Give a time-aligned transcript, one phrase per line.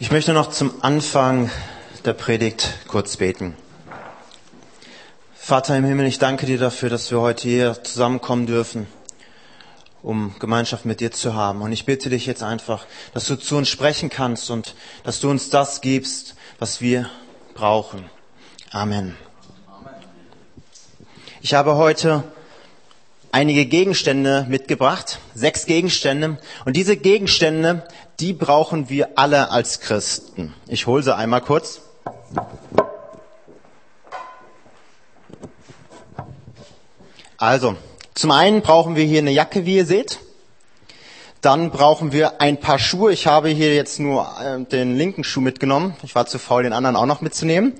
[0.00, 1.52] Ich möchte noch zum Anfang
[2.04, 3.54] der Predigt kurz beten.
[5.36, 8.88] Vater im Himmel, ich danke dir dafür, dass wir heute hier zusammenkommen dürfen,
[10.02, 11.62] um Gemeinschaft mit dir zu haben.
[11.62, 15.30] Und ich bitte dich jetzt einfach, dass du zu uns sprechen kannst und dass du
[15.30, 17.08] uns das gibst, was wir
[17.54, 18.04] brauchen.
[18.72, 19.16] Amen.
[21.40, 22.24] Ich habe heute
[23.30, 26.38] einige Gegenstände mitgebracht, sechs Gegenstände.
[26.64, 27.86] Und diese Gegenstände,
[28.20, 30.54] die brauchen wir alle als Christen.
[30.66, 31.80] Ich hole sie einmal kurz.
[37.36, 37.76] Also,
[38.14, 40.20] zum einen brauchen wir hier eine Jacke, wie ihr seht.
[41.40, 43.12] Dann brauchen wir ein paar Schuhe.
[43.12, 45.94] Ich habe hier jetzt nur äh, den linken Schuh mitgenommen.
[46.02, 47.74] Ich war zu faul, den anderen auch noch mitzunehmen.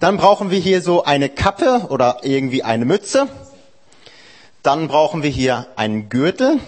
[0.00, 3.28] Dann brauchen wir hier so eine Kappe oder irgendwie eine Mütze.
[4.62, 6.60] Dann brauchen wir hier einen Gürtel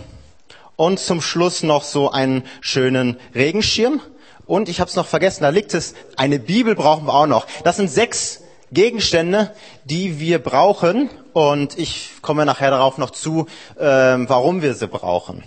[0.79, 4.01] und zum Schluss noch so einen schönen Regenschirm.
[4.47, 7.47] Und ich habe es noch vergessen, da liegt es, eine Bibel brauchen wir auch noch.
[7.65, 9.53] Das sind sechs Gegenstände,
[9.85, 11.11] die wir brauchen.
[11.33, 15.43] Und ich komme nachher darauf noch zu, äh, warum wir sie brauchen.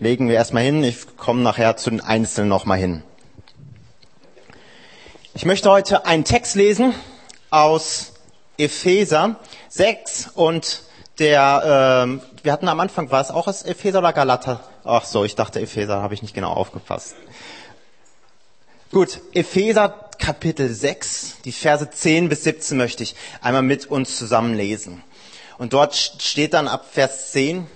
[0.00, 0.82] Legen wir erstmal hin.
[0.82, 3.04] Ich komme nachher zu den Einzelnen nochmal hin.
[5.34, 6.92] Ich möchte heute einen Text lesen
[7.50, 8.14] aus
[8.58, 9.36] Epheser
[9.68, 10.82] 6 und
[11.20, 14.60] der, ähm, wir hatten am Anfang, war es auch aus Epheser oder Galater?
[14.84, 17.14] Ach so, ich dachte Epheser, habe ich nicht genau aufgepasst.
[18.90, 24.54] Gut, Epheser Kapitel 6, die Verse 10 bis 17 möchte ich einmal mit uns zusammen
[24.54, 25.02] lesen.
[25.58, 27.66] Und dort steht dann ab Vers 10,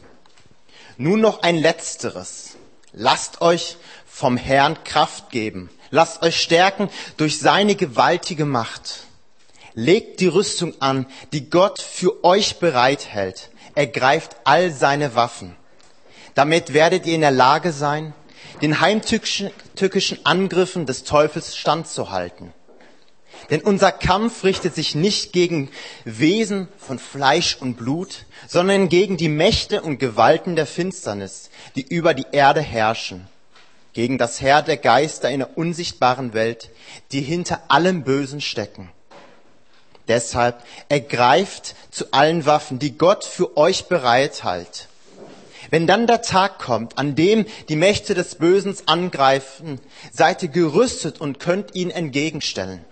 [0.96, 2.56] nun noch ein letzteres.
[2.92, 9.00] Lasst euch vom Herrn Kraft geben Lasst euch stärken durch seine gewaltige Macht.
[9.74, 13.50] Legt die Rüstung an, die Gott für euch bereithält.
[13.76, 15.54] Ergreift all seine Waffen.
[16.34, 18.12] Damit werdet ihr in der Lage sein,
[18.60, 22.52] den heimtückischen Angriffen des Teufels standzuhalten.
[23.50, 25.70] Denn unser Kampf richtet sich nicht gegen
[26.04, 32.14] Wesen von Fleisch und Blut, sondern gegen die Mächte und Gewalten der Finsternis, die über
[32.14, 33.28] die Erde herrschen
[33.96, 36.68] gegen das Herr der Geister in der unsichtbaren Welt,
[37.12, 38.90] die hinter allem Bösen stecken.
[40.08, 44.88] Deshalb ergreift zu allen Waffen, die Gott für euch bereithält.
[45.70, 49.80] Wenn dann der Tag kommt, an dem die Mächte des Bösen angreifen,
[50.12, 52.84] seid ihr gerüstet und könnt ihnen entgegenstellen.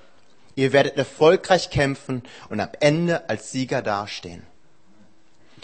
[0.57, 4.43] Ihr werdet erfolgreich kämpfen und am Ende als Sieger dastehen.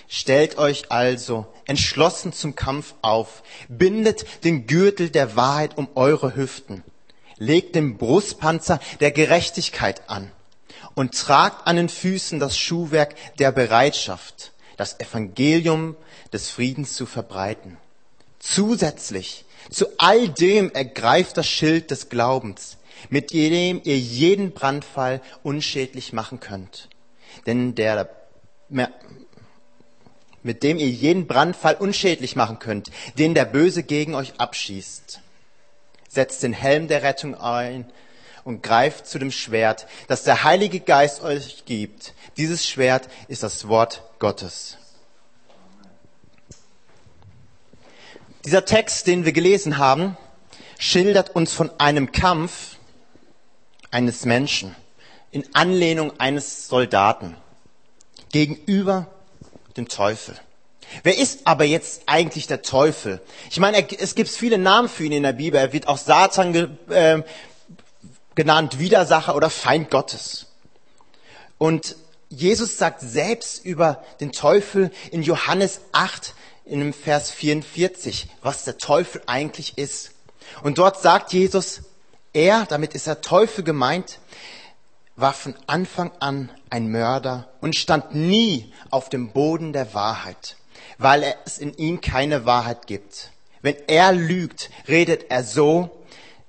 [0.09, 6.83] Stellt euch also entschlossen zum Kampf auf, bindet den Gürtel der Wahrheit um eure Hüften,
[7.39, 10.31] legt den Brustpanzer der Gerechtigkeit an
[10.95, 15.97] und tragt an den Füßen das Schuhwerk der Bereitschaft, das Evangelium
[16.33, 17.77] des Friedens zu verbreiten.
[18.39, 22.79] Zusätzlich zu all dem ergreift das Schild des Glaubens,
[23.09, 26.89] mit dem ihr jeden Brandfall unschädlich machen könnt.
[27.47, 28.09] Denn der
[30.43, 35.21] mit dem ihr jeden Brandfall unschädlich machen könnt, den der Böse gegen euch abschießt.
[36.09, 37.91] Setzt den Helm der Rettung ein
[38.45, 42.15] und greift zu dem Schwert, das der Heilige Geist euch gibt.
[42.37, 44.77] Dieses Schwert ist das Wort Gottes.
[48.45, 50.17] Dieser Text, den wir gelesen haben,
[50.79, 52.77] schildert uns von einem Kampf
[53.91, 54.75] eines Menschen
[55.31, 57.37] in Anlehnung eines Soldaten
[58.33, 59.07] gegenüber
[59.77, 60.37] dem Teufel.
[61.03, 63.21] Wer ist aber jetzt eigentlich der Teufel?
[63.51, 65.61] Ich meine, es gibt viele Namen für ihn in der Bibel.
[65.61, 67.23] Er wird auch Satan ge, äh,
[68.41, 70.47] genannt, Widersacher oder Feind Gottes.
[71.59, 71.95] Und
[72.31, 76.35] Jesus sagt selbst über den Teufel in Johannes 8
[76.65, 80.13] in dem Vers 44, was der Teufel eigentlich ist.
[80.63, 81.83] Und dort sagt Jesus,
[82.33, 84.21] er, damit ist der Teufel gemeint,
[85.17, 90.57] war von Anfang an ein Mörder und stand nie auf dem Boden der Wahrheit,
[90.97, 93.33] weil es in ihm keine Wahrheit gibt.
[93.61, 96.00] Wenn er lügt, redet er so,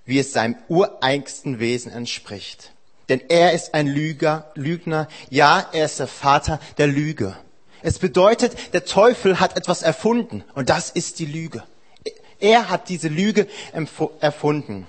[0.06, 2.72] wie es seinem ureigensten Wesen entspricht.
[3.10, 7.36] Denn er ist ein Lüger, Lügner, ja, er ist der Vater der Lüge.
[7.82, 11.64] Es bedeutet, der Teufel hat etwas erfunden und das ist die Lüge.
[12.40, 13.48] Er hat diese Lüge
[14.20, 14.88] erfunden.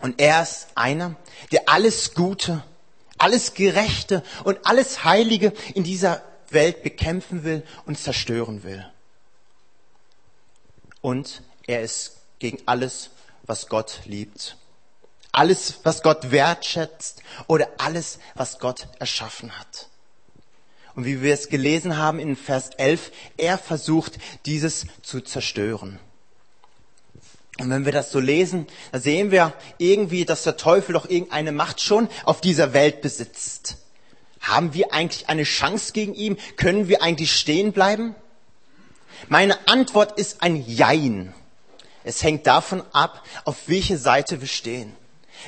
[0.00, 1.14] Und er ist einer,
[1.52, 2.62] der alles Gute
[3.20, 8.84] alles Gerechte und alles Heilige in dieser Welt bekämpfen will und zerstören will.
[11.02, 13.10] Und er ist gegen alles,
[13.50, 14.56] was Gott liebt.
[15.32, 19.88] Alles, was Gott wertschätzt oder alles, was Gott erschaffen hat.
[20.94, 25.98] Und wie wir es gelesen haben in Vers 11, er versucht, dieses zu zerstören.
[27.58, 31.50] Und wenn wir das so lesen, da sehen wir irgendwie, dass der Teufel doch irgendeine
[31.50, 33.78] Macht schon auf dieser Welt besitzt.
[34.40, 36.38] Haben wir eigentlich eine Chance gegen ihn?
[36.56, 38.14] Können wir eigentlich stehen bleiben?
[39.28, 41.34] Meine Antwort ist ein Jein.
[42.04, 44.94] Es hängt davon ab, auf welche Seite wir stehen.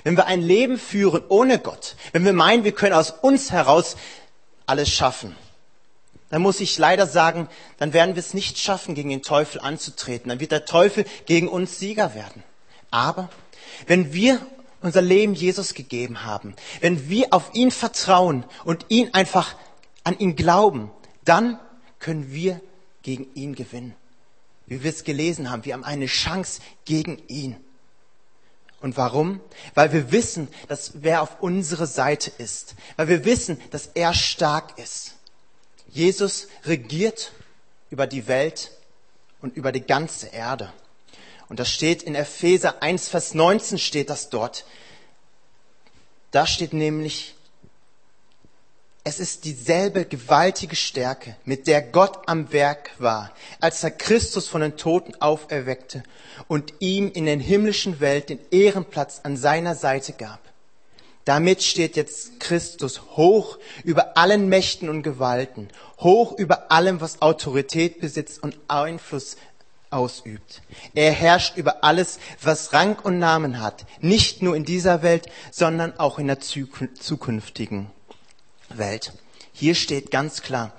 [0.05, 3.97] Wenn wir ein Leben führen ohne Gott, wenn wir meinen, wir können aus uns heraus
[4.67, 5.37] alles schaffen,
[6.31, 10.31] dann muss ich leider sagen, dann werden wir es nicht schaffen, gegen den Teufel anzutreten.
[10.31, 12.43] Dann wird der Teufel gegen uns Sieger werden.
[12.91, 13.29] Aber
[13.87, 14.41] wenn wir
[14.81, 19.57] unser Leben Jesus gegeben haben, wenn wir auf ihn vertrauen und ihn einfach
[20.05, 20.91] an ihn glauben,
[21.25, 21.59] dann
[21.99, 22.61] können wir
[23.03, 23.95] gegen ihn gewinnen.
[24.73, 27.63] Wie wir es gelesen haben, wir haben eine Chance gegen ihn.
[28.81, 29.39] Und warum?
[29.75, 32.75] Weil wir wissen, dass wer auf unsere Seite ist.
[32.97, 35.17] Weil wir wissen, dass er stark ist.
[35.91, 37.33] Jesus regiert
[37.91, 38.71] über die Welt
[39.43, 40.73] und über die ganze Erde.
[41.51, 44.65] Und das steht in Epheser 1, Vers 19 steht das dort.
[46.31, 47.35] Da steht nämlich,
[49.05, 54.61] es ist dieselbe gewaltige Stärke, mit der Gott am Werk war, als er Christus von
[54.61, 56.05] den Toten auferweckte
[56.47, 60.41] und ihm in den himmlischen Welt den Ehrenplatz an seiner Seite gab.
[61.25, 65.69] Damit steht jetzt Christus hoch über allen Mächten und Gewalten,
[65.99, 69.37] hoch über allem, was Autorität besitzt und Einfluss
[69.91, 70.63] ausübt.
[70.95, 75.99] Er herrscht über alles, was Rang und Namen hat, nicht nur in dieser Welt, sondern
[75.99, 77.91] auch in der zukünftigen.
[78.79, 79.13] Welt.
[79.53, 80.73] Hier steht ganz klar,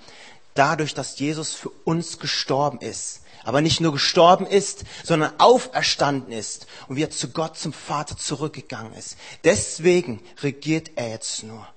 [0.54, 6.68] dadurch, dass Jesus für uns gestorben ist, aber nicht nur gestorben ist, sondern auferstanden ist
[6.88, 9.18] und wir zu Gott, zum Vater zurückgegangen ist.
[9.44, 11.68] Deswegen regiert er jetzt nur.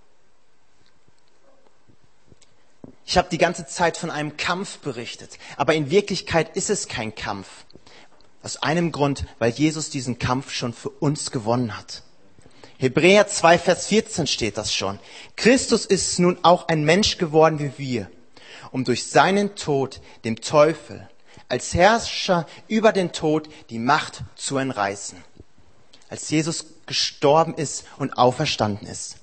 [3.04, 7.14] Ich habe die ganze Zeit von einem Kampf berichtet, aber in Wirklichkeit ist es kein
[7.14, 7.48] Kampf.
[8.42, 12.02] Aus einem Grund, weil Jesus diesen Kampf schon für uns gewonnen hat.
[12.78, 14.98] Hebräer 2, Vers 14 steht das schon.
[15.36, 18.10] Christus ist nun auch ein Mensch geworden wie wir,
[18.70, 21.08] um durch seinen Tod dem Teufel
[21.48, 25.22] als Herrscher über den Tod die Macht zu entreißen.
[26.10, 29.16] Als Jesus gestorben ist und auferstanden ist,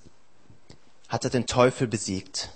[1.07, 2.49] hat er den Teufel besiegt.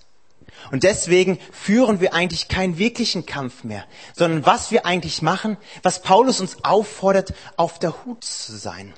[0.72, 3.86] Und deswegen führen wir eigentlich keinen wirklichen Kampf mehr,
[4.16, 8.94] sondern was wir eigentlich machen, was Paulus uns auffordert, auf der Hut zu sein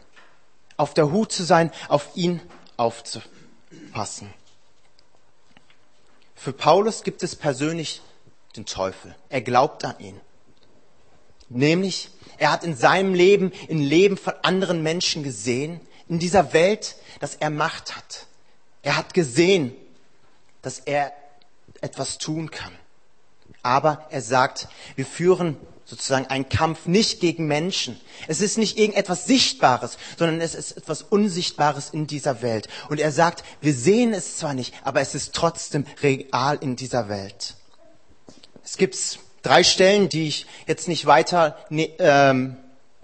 [0.79, 2.39] auf der Hut zu sein, auf ihn
[2.77, 4.33] aufzupassen.
[6.35, 8.01] Für Paulus gibt es persönlich
[8.55, 9.13] den Teufel.
[9.27, 10.21] Er glaubt an ihn.
[11.49, 16.95] Nämlich, er hat in seinem Leben, im Leben von anderen Menschen gesehen, in dieser Welt,
[17.19, 18.27] dass er Macht hat.
[18.81, 19.75] Er hat gesehen,
[20.61, 21.11] dass er
[21.81, 22.71] etwas tun kann.
[23.63, 25.57] Aber er sagt, wir führen
[25.89, 27.99] sozusagen ein Kampf nicht gegen Menschen.
[28.27, 32.67] Es ist nicht irgendetwas Sichtbares, sondern es ist etwas Unsichtbares in dieser Welt.
[32.89, 37.09] Und er sagt, wir sehen es zwar nicht, aber es ist trotzdem real in dieser
[37.09, 37.55] Welt.
[38.63, 42.57] Es gibt drei Stellen, die ich jetzt nicht weiter ne, ähm,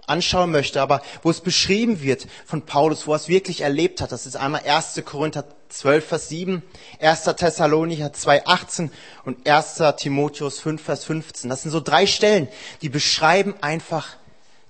[0.06, 4.12] anschauen möchte, aber wo es beschrieben wird von Paulus, wo er es wirklich erlebt hat.
[4.12, 5.02] Das ist einmal 1.
[5.04, 6.62] Korinther 12, Vers 7,
[7.00, 7.24] 1.
[7.36, 8.90] Thessalonicher 2, 18
[9.24, 9.82] und 1.
[9.96, 11.50] Timotheus 5, Vers 15.
[11.50, 12.48] Das sind so drei Stellen,
[12.82, 14.16] die beschreiben einfach,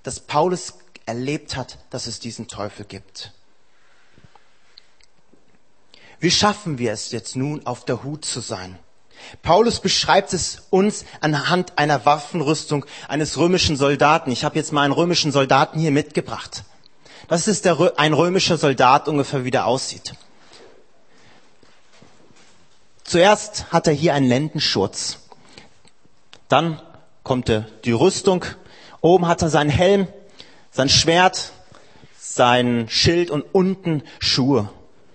[0.02, 0.74] dass Paulus
[1.06, 3.32] erlebt hat, dass es diesen Teufel gibt.
[6.18, 8.78] Wie schaffen wir es jetzt nun, auf der Hut zu sein?
[9.42, 14.30] Paulus beschreibt es uns anhand einer Waffenrüstung eines römischen Soldaten.
[14.30, 16.64] Ich habe jetzt mal einen römischen Soldaten hier mitgebracht.
[17.28, 20.14] Das ist der, ein römischer Soldat ungefähr, wie der aussieht.
[23.06, 25.18] Zuerst hat er hier einen Lendenschurz.
[26.48, 26.82] Dann
[27.22, 28.44] kommt er die Rüstung.
[29.00, 30.08] Oben hat er seinen Helm,
[30.72, 31.52] sein Schwert,
[32.18, 34.68] sein Schild und unten Schuhe.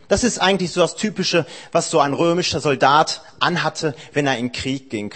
[0.08, 4.54] Das ist eigentlich so das Typische, was so ein römischer Soldat anhatte, wenn er in
[4.54, 5.14] Krieg ging.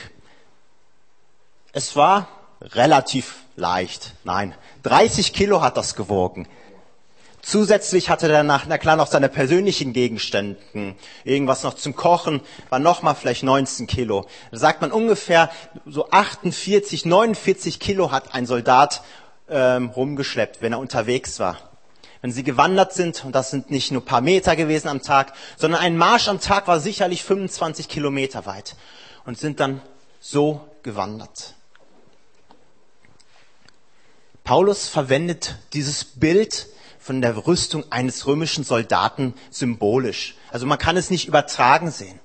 [1.71, 2.27] Es war
[2.61, 4.13] relativ leicht.
[4.25, 4.53] Nein,
[4.83, 6.47] 30 Kilo hat das gewogen.
[7.45, 12.79] Zusätzlich hatte er nach, na klar, noch seine persönlichen Gegenständen, irgendwas noch zum Kochen, war
[12.79, 14.25] nochmal vielleicht 19 Kilo.
[14.49, 15.51] Da sagt man ungefähr
[15.85, 19.03] so 48, 49 Kilo hat ein Soldat
[19.47, 21.57] ähm, rumgeschleppt, wenn er unterwegs war
[22.21, 25.81] wenn sie gewandert sind, und das sind nicht nur paar Meter gewesen am Tag, sondern
[25.81, 28.75] ein Marsch am Tag war sicherlich 25 Kilometer weit
[29.25, 29.79] und sind dann
[30.19, 31.53] so gewandert.
[34.43, 36.65] Paulus verwendet dieses Bild
[37.05, 40.33] von der Rüstung eines römischen Soldaten symbolisch.
[40.49, 42.19] Also man kann es nicht übertragen sehen.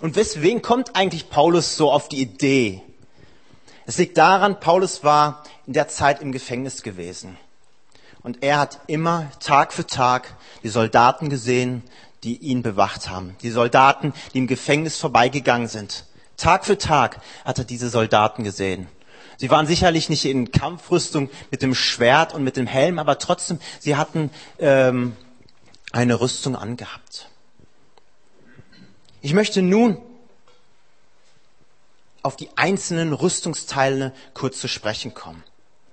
[0.00, 2.82] Und weswegen kommt eigentlich Paulus so auf die Idee?
[3.84, 7.36] Es liegt daran, Paulus war in der Zeit im Gefängnis gewesen.
[8.22, 11.82] Und er hat immer Tag für Tag die Soldaten gesehen,
[12.22, 13.34] die ihn bewacht haben.
[13.42, 16.04] Die Soldaten, die im Gefängnis vorbeigegangen sind.
[16.36, 18.86] Tag für Tag hat er diese Soldaten gesehen.
[19.38, 23.58] Sie waren sicherlich nicht in Kampfrüstung mit dem Schwert und mit dem Helm, aber trotzdem,
[23.80, 25.14] sie hatten ähm,
[25.92, 27.28] eine Rüstung angehabt.
[29.20, 29.98] Ich möchte nun
[32.22, 35.44] auf die einzelnen Rüstungsteile kurz zu sprechen kommen.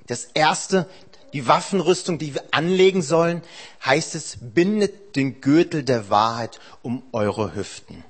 [0.07, 0.87] Das erste,
[1.33, 3.41] die Waffenrüstung, die wir anlegen sollen,
[3.85, 8.03] heißt es, bindet den Gürtel der Wahrheit um eure Hüften.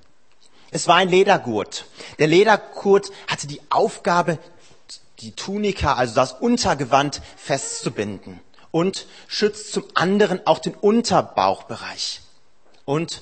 [0.72, 1.86] Es war ein Ledergurt.
[2.18, 4.40] Der Ledergurt hatte die Aufgabe,
[5.24, 12.22] die Tunika, also das Untergewand, festzubinden und schützt zum anderen auch den Unterbauchbereich.
[12.86, 13.22] Und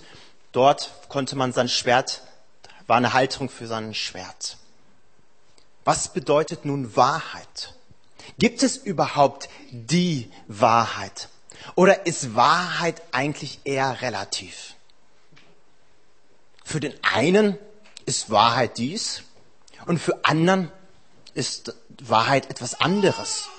[0.51, 2.23] dort konnte man sein Schwert,
[2.87, 4.57] war eine Halterung für sein Schwert.
[5.85, 7.75] Was bedeutet nun Wahrheit?
[8.37, 11.29] Gibt es überhaupt die Wahrheit?
[11.75, 14.75] Oder ist Wahrheit eigentlich eher relativ?
[16.63, 17.57] Für den einen
[18.05, 19.23] ist Wahrheit dies
[19.85, 20.71] und für anderen
[21.33, 21.75] ist
[22.09, 23.49] Wahrheit etwas anderes.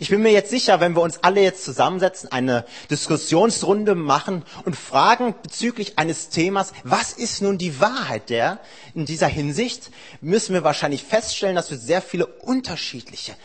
[0.00, 4.74] Ich bin mir jetzt sicher, wenn wir uns alle jetzt zusammensetzen, eine Diskussionsrunde machen und
[4.76, 8.60] fragen bezüglich eines Themas, was ist nun die Wahrheit der
[8.94, 9.90] in dieser Hinsicht,
[10.20, 13.36] müssen wir wahrscheinlich feststellen, dass wir sehr viele unterschiedliche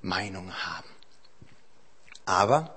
[0.00, 0.88] Meinungen haben.
[2.24, 2.74] Aber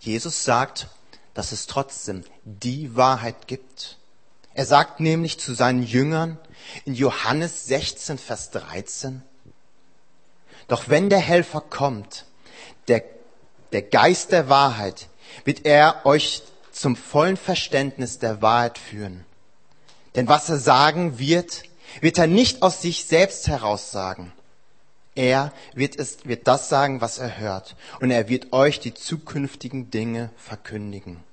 [0.00, 0.88] Jesus sagt,
[1.34, 3.98] dass es trotzdem die Wahrheit gibt.
[4.54, 6.38] Er sagt nämlich zu seinen Jüngern
[6.84, 9.22] in Johannes 16, Vers 13,
[10.68, 12.24] doch wenn der Helfer kommt,
[12.88, 13.04] der,
[13.72, 15.08] der Geist der Wahrheit,
[15.44, 16.42] wird er euch
[16.72, 19.24] zum vollen Verständnis der Wahrheit führen.
[20.14, 21.62] Denn was er sagen wird,
[22.00, 24.32] wird er nicht aus sich selbst heraus sagen.
[25.14, 27.74] Er wird, es, wird das sagen, was er hört.
[28.00, 31.24] Und er wird euch die zukünftigen Dinge verkündigen.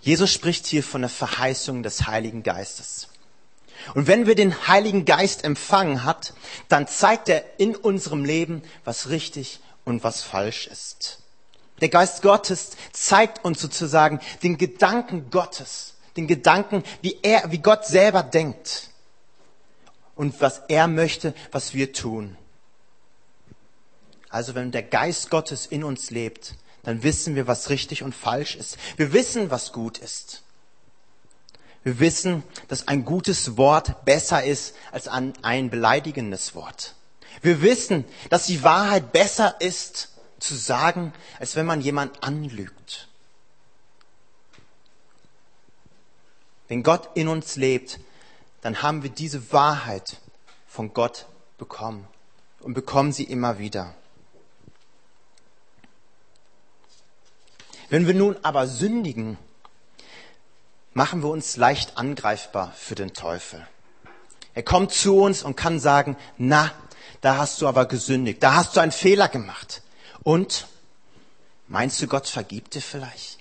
[0.00, 3.08] Jesus spricht hier von der Verheißung des Heiligen Geistes.
[3.92, 6.32] Und wenn wir den Heiligen Geist empfangen hat,
[6.68, 11.18] dann zeigt er in unserem Leben, was richtig und was falsch ist.
[11.80, 17.86] Der Geist Gottes zeigt uns sozusagen den Gedanken Gottes, den Gedanken, wie er, wie Gott
[17.86, 18.90] selber denkt
[20.14, 22.36] und was er möchte, was wir tun.
[24.30, 28.56] Also wenn der Geist Gottes in uns lebt, dann wissen wir, was richtig und falsch
[28.56, 28.78] ist.
[28.96, 30.43] Wir wissen, was gut ist.
[31.84, 36.94] Wir wissen, dass ein gutes Wort besser ist als ein beleidigendes Wort.
[37.42, 43.08] Wir wissen, dass die Wahrheit besser ist zu sagen, als wenn man jemand anlügt.
[46.68, 48.00] Wenn Gott in uns lebt,
[48.62, 50.20] dann haben wir diese Wahrheit
[50.66, 51.26] von Gott
[51.58, 52.08] bekommen
[52.60, 53.94] und bekommen sie immer wieder.
[57.90, 59.36] Wenn wir nun aber sündigen,
[60.94, 63.66] machen wir uns leicht angreifbar für den Teufel.
[64.54, 66.72] Er kommt zu uns und kann sagen, na,
[67.20, 69.82] da hast du aber gesündigt, da hast du einen Fehler gemacht.
[70.22, 70.68] Und
[71.66, 73.38] meinst du, Gott vergibt dir vielleicht?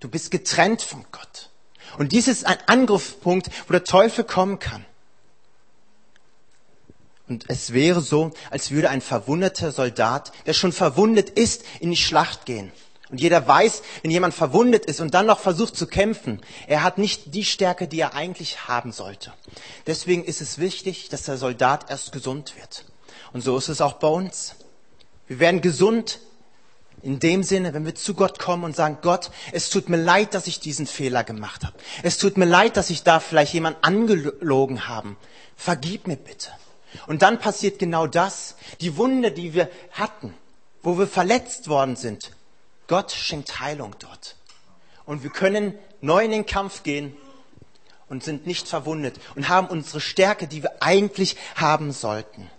[0.00, 1.50] Du bist getrennt von Gott.
[1.96, 4.84] Und dies ist ein Angriffspunkt, wo der Teufel kommen kann.
[7.26, 11.96] Und es wäre so, als würde ein verwundeter Soldat, der schon verwundet ist, in die
[11.96, 12.70] Schlacht gehen.
[13.10, 16.98] Und jeder weiß, wenn jemand verwundet ist und dann noch versucht zu kämpfen, er hat
[16.98, 19.32] nicht die Stärke, die er eigentlich haben sollte.
[19.86, 22.86] Deswegen ist es wichtig, dass der Soldat erst gesund wird.
[23.32, 24.54] Und so ist es auch bei uns.
[25.26, 26.20] Wir werden gesund
[27.02, 30.32] in dem Sinne, wenn wir zu Gott kommen und sagen, Gott, es tut mir leid,
[30.32, 31.76] dass ich diesen Fehler gemacht habe.
[32.02, 35.16] Es tut mir leid, dass ich da vielleicht jemand angelogen habe.
[35.56, 36.50] Vergib mir bitte.
[37.06, 38.56] Und dann passiert genau das.
[38.80, 40.32] Die Wunde, die wir hatten,
[40.82, 42.30] wo wir verletzt worden sind,
[42.86, 44.36] Gott schenkt Heilung dort.
[45.06, 47.16] Und wir können neu in den Kampf gehen
[48.08, 52.50] und sind nicht verwundet und haben unsere Stärke, die wir eigentlich haben sollten.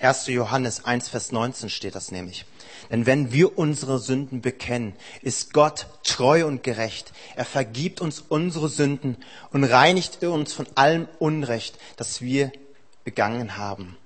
[0.00, 0.28] 1.
[0.28, 2.44] Johannes 1, Vers 19 steht das nämlich.
[2.90, 7.12] Denn wenn wir unsere Sünden bekennen, ist Gott treu und gerecht.
[7.36, 9.16] Er vergibt uns unsere Sünden
[9.50, 12.50] und reinigt uns von allem Unrecht, das wir
[13.04, 13.96] begangen haben.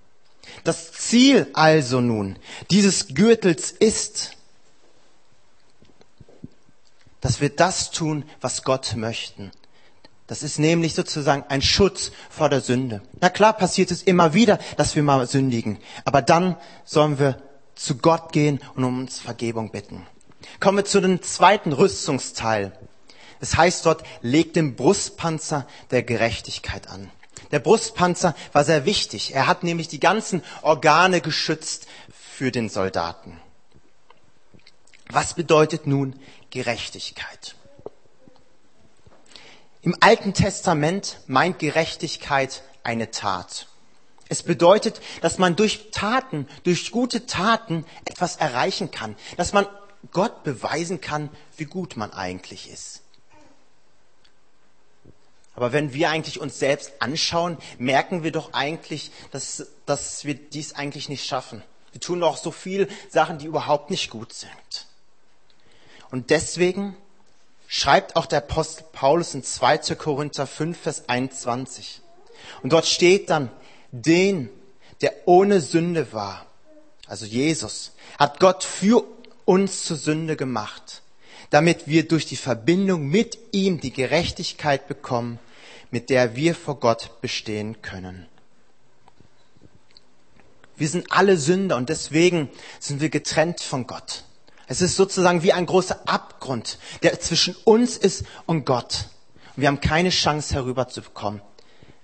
[0.65, 2.37] Das Ziel also nun
[2.71, 4.33] dieses Gürtels ist,
[7.21, 9.53] dass wir das tun, was Gott möchten.
[10.27, 13.03] Das ist nämlich sozusagen ein Schutz vor der Sünde.
[13.21, 15.79] Na klar passiert es immer wieder, dass wir mal sündigen.
[16.05, 17.37] Aber dann sollen wir
[17.75, 20.07] zu Gott gehen und um uns Vergebung bitten.
[20.61, 22.73] Kommen wir zu dem zweiten Rüstungsteil.
[23.41, 27.11] Das heißt dort, legt den Brustpanzer der Gerechtigkeit an.
[27.51, 29.35] Der Brustpanzer war sehr wichtig.
[29.35, 33.41] Er hat nämlich die ganzen Organe geschützt für den Soldaten.
[35.11, 36.19] Was bedeutet nun
[36.51, 37.57] Gerechtigkeit?
[39.83, 43.67] Im Alten Testament meint Gerechtigkeit eine Tat.
[44.33, 49.67] Es bedeutet, dass man durch Taten, durch gute Taten etwas erreichen kann, dass man
[50.11, 53.03] Gott beweisen kann, wie gut man eigentlich ist.
[55.55, 60.73] Aber wenn wir eigentlich uns selbst anschauen, merken wir doch eigentlich, dass, dass wir dies
[60.73, 61.63] eigentlich nicht schaffen.
[61.91, 64.87] Wir tun doch so viele Sachen, die überhaupt nicht gut sind.
[66.11, 66.97] Und deswegen
[67.69, 69.95] schreibt auch der Apostel Paulus in 2.
[69.97, 72.01] Korinther 5, Vers 21.
[72.63, 73.51] Und dort steht dann,
[73.93, 74.49] den,
[75.01, 76.47] der ohne Sünde war,
[77.07, 79.05] also Jesus, hat Gott für
[79.45, 81.03] uns zur Sünde gemacht,
[81.51, 85.39] damit wir durch die Verbindung mit ihm die Gerechtigkeit bekommen,
[85.91, 88.27] mit der wir vor Gott bestehen können.
[90.77, 92.49] Wir sind alle Sünder und deswegen
[92.81, 94.25] sind wir getrennt von Gott.
[94.67, 99.07] Es ist sozusagen wie ein großer Abgrund, der zwischen uns ist und Gott.
[99.55, 101.43] Und wir haben keine Chance herüberzukommen.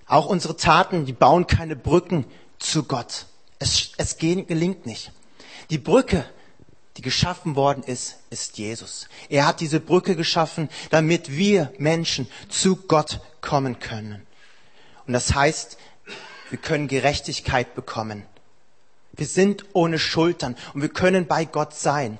[0.09, 2.25] Auch unsere Taten, die bauen keine Brücken
[2.57, 3.27] zu Gott.
[3.59, 5.11] Es, es gelingt nicht.
[5.69, 6.25] Die Brücke,
[6.97, 9.07] die geschaffen worden ist, ist Jesus.
[9.29, 14.25] Er hat diese Brücke geschaffen, damit wir Menschen zu Gott kommen können.
[15.05, 15.77] Und das heißt,
[16.49, 18.25] wir können Gerechtigkeit bekommen.
[19.13, 22.17] Wir sind ohne Schultern und wir können bei Gott sein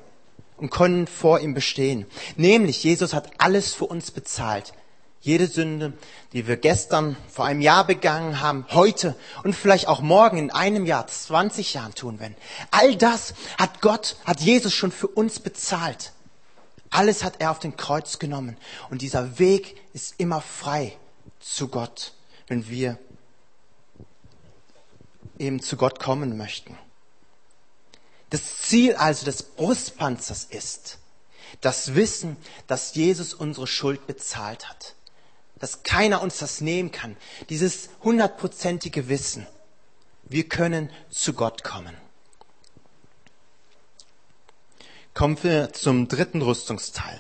[0.58, 2.06] und können vor ihm bestehen.
[2.36, 4.74] Nämlich, Jesus hat alles für uns bezahlt.
[5.22, 5.94] Jede Sünde,
[6.32, 10.86] die wir gestern vor einem Jahr begangen haben, heute und vielleicht auch morgen in einem
[10.86, 12.36] Jahr, 20 Jahren tun werden.
[12.72, 16.14] All das hat Gott, hat Jesus schon für uns bezahlt.
[16.90, 18.56] Alles hat er auf den Kreuz genommen.
[18.90, 20.98] Und dieser Weg ist immer frei
[21.42, 22.14] zu Gott,
[22.48, 22.98] wenn wir
[25.38, 26.78] eben zu Gott kommen möchten.
[28.30, 30.98] Das Ziel also des Brustpanzers ist
[31.62, 34.96] das Wissen, dass Jesus unsere Schuld bezahlt hat
[35.60, 37.18] dass keiner uns das nehmen kann.
[37.50, 39.46] Dieses hundertprozentige Wissen.
[40.24, 41.96] Wir können zu Gott kommen.
[45.14, 47.20] Kommen wir zum dritten Rüstungsteil.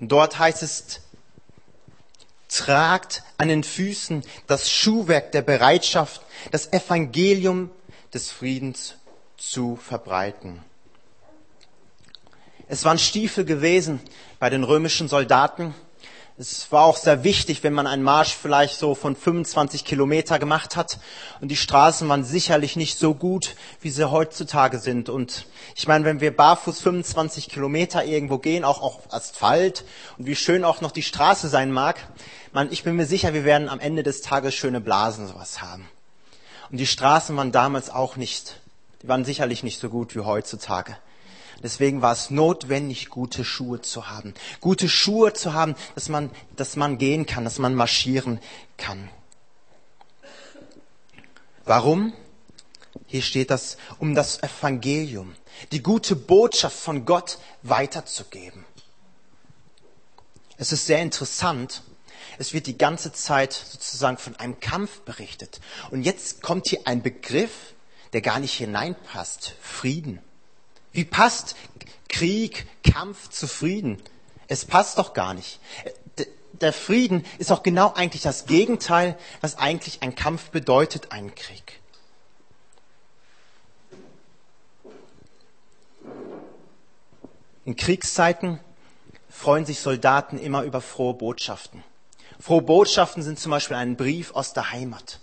[0.00, 1.00] Und dort heißt es,
[2.48, 7.70] tragt an den Füßen das Schuhwerk der Bereitschaft, das Evangelium
[8.14, 8.94] des Friedens
[9.36, 10.64] zu verbreiten.
[12.68, 14.00] Es waren Stiefel gewesen
[14.38, 15.74] bei den römischen Soldaten,
[16.40, 20.76] es war auch sehr wichtig, wenn man einen Marsch vielleicht so von 25 Kilometer gemacht
[20.76, 21.00] hat.
[21.40, 25.08] Und die Straßen waren sicherlich nicht so gut, wie sie heutzutage sind.
[25.08, 29.84] Und ich meine, wenn wir barfuß 25 Kilometer irgendwo gehen, auch auf Asphalt
[30.16, 32.06] und wie schön auch noch die Straße sein mag,
[32.52, 35.88] man, ich bin mir sicher, wir werden am Ende des Tages schöne Blasen sowas haben.
[36.70, 38.60] Und die Straßen waren damals auch nicht,
[39.02, 40.96] die waren sicherlich nicht so gut wie heutzutage.
[41.62, 44.34] Deswegen war es notwendig, gute Schuhe zu haben.
[44.60, 48.40] Gute Schuhe zu haben, dass man, dass man gehen kann, dass man marschieren
[48.76, 49.10] kann.
[51.64, 52.12] Warum?
[53.06, 55.34] Hier steht das, um das Evangelium,
[55.72, 58.64] die gute Botschaft von Gott weiterzugeben.
[60.56, 61.82] Es ist sehr interessant.
[62.38, 65.60] Es wird die ganze Zeit sozusagen von einem Kampf berichtet.
[65.90, 67.74] Und jetzt kommt hier ein Begriff,
[68.12, 69.54] der gar nicht hineinpasst.
[69.60, 70.20] Frieden.
[70.92, 71.56] Wie passt
[72.08, 74.02] Krieg, Kampf zu Frieden?
[74.48, 75.60] Es passt doch gar nicht.
[76.52, 81.80] Der Frieden ist auch genau eigentlich das Gegenteil, was eigentlich ein Kampf bedeutet, ein Krieg.
[87.64, 88.60] In Kriegszeiten
[89.28, 91.84] freuen sich Soldaten immer über frohe Botschaften.
[92.40, 95.20] Frohe Botschaften sind zum Beispiel ein Brief aus der Heimat.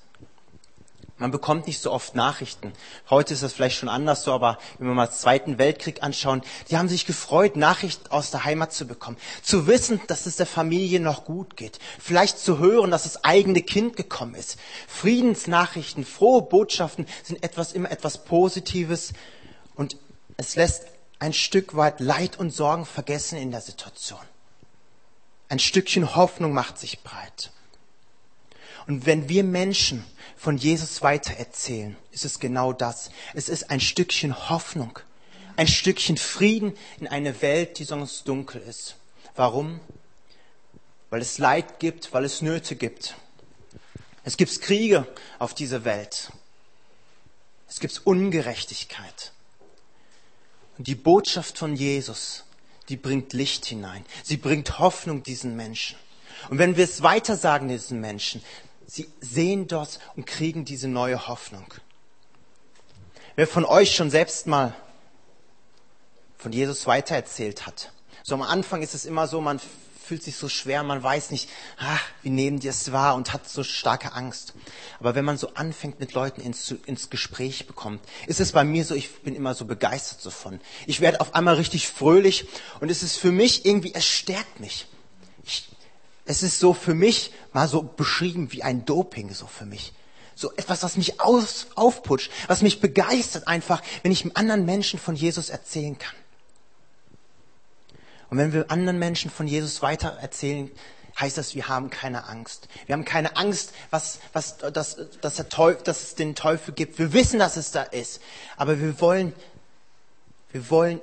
[1.17, 2.73] Man bekommt nicht so oft Nachrichten.
[3.09, 6.41] Heute ist das vielleicht schon anders so, aber wenn wir mal den Zweiten Weltkrieg anschauen,
[6.69, 9.15] die haben sich gefreut, Nachrichten aus der Heimat zu bekommen.
[9.41, 11.79] Zu wissen, dass es der Familie noch gut geht.
[11.99, 14.59] Vielleicht zu hören, dass das eigene Kind gekommen ist.
[14.89, 19.13] Friedensnachrichten, frohe Botschaften sind etwas, immer etwas Positives
[19.75, 19.95] und
[20.35, 20.83] es lässt
[21.19, 24.19] ein Stück weit Leid und Sorgen vergessen in der Situation.
[25.47, 27.51] Ein Stückchen Hoffnung macht sich breit.
[28.87, 33.09] Und wenn wir Menschen von Jesus weitererzählen, ist es genau das.
[33.33, 34.99] Es ist ein Stückchen Hoffnung,
[35.55, 38.95] ein Stückchen Frieden in eine Welt, die sonst dunkel ist.
[39.35, 39.79] Warum?
[41.09, 43.15] Weil es Leid gibt, weil es Nöte gibt.
[44.23, 45.07] Es gibt Kriege
[45.39, 46.31] auf dieser Welt.
[47.69, 49.31] Es gibt Ungerechtigkeit.
[50.77, 52.45] Und die Botschaft von Jesus
[52.89, 54.05] die bringt Licht hinein.
[54.23, 55.97] Sie bringt Hoffnung diesen Menschen.
[56.49, 58.43] Und wenn wir es weiter sagen diesen Menschen,
[58.87, 61.65] sie sehen dort und kriegen diese neue Hoffnung.
[63.35, 64.75] Wer von euch schon selbst mal
[66.37, 67.91] von Jesus weitererzählt hat?
[68.23, 69.59] So am Anfang ist es immer so, man
[70.05, 73.49] fühlt sich so schwer, man weiß nicht, ach, wie nehmen die es wahr und hat
[73.49, 74.53] so starke Angst.
[74.99, 78.85] Aber wenn man so anfängt, mit Leuten ins, ins Gespräch bekommt, ist es bei mir
[78.85, 80.61] so, ich bin immer so begeistert davon.
[80.85, 82.47] Ich werde auf einmal richtig fröhlich
[82.79, 84.85] und es ist für mich irgendwie, es stärkt mich.
[85.43, 85.69] Ich,
[86.25, 89.93] es ist so für mich mal so beschrieben wie ein Doping, so für mich.
[90.33, 95.15] So etwas, was mich aus, aufputscht, was mich begeistert einfach, wenn ich anderen Menschen von
[95.15, 96.15] Jesus erzählen kann.
[98.29, 100.69] Und wenn wir anderen Menschen von Jesus weiter erzählen,
[101.19, 102.67] heißt das, wir haben keine Angst.
[102.85, 106.99] Wir haben keine Angst, was, was, dass, dass, der Teufel, dass es den Teufel gibt.
[106.99, 108.21] Wir wissen, dass es da ist.
[108.57, 109.33] Aber wir wollen,
[110.51, 110.99] wir wollen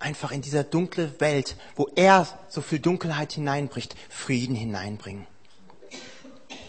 [0.00, 5.26] einfach in dieser dunkle Welt, wo er so viel Dunkelheit hineinbricht, Frieden hineinbringen.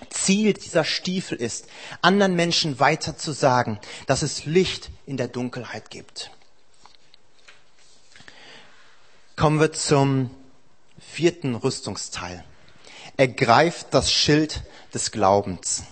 [0.10, 1.68] Ziel dieser Stiefel ist,
[2.02, 6.30] anderen Menschen weiter zu sagen, dass es Licht in der Dunkelheit gibt.
[9.38, 10.30] Kommen wir zum
[11.00, 12.44] vierten Rüstungsteil.
[13.18, 14.62] Ergreift das Schild
[14.94, 15.84] des Glaubens.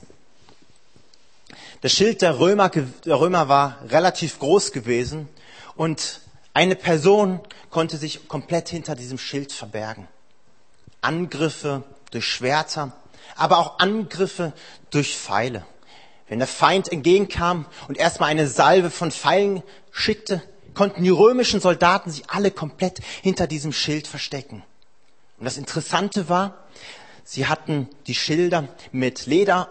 [1.81, 5.29] Der Schild der Römer, der Römer war relativ groß gewesen
[5.75, 6.21] und
[6.53, 10.07] eine Person konnte sich komplett hinter diesem Schild verbergen.
[11.01, 12.93] Angriffe durch Schwerter,
[13.35, 14.53] aber auch Angriffe
[14.89, 15.65] durch Pfeile.
[16.27, 22.11] Wenn der Feind entgegenkam und erstmal eine Salve von Pfeilen schickte, konnten die römischen Soldaten
[22.11, 24.63] sich alle komplett hinter diesem Schild verstecken.
[25.37, 26.65] Und das Interessante war,
[27.23, 29.69] sie hatten die Schilder mit Leder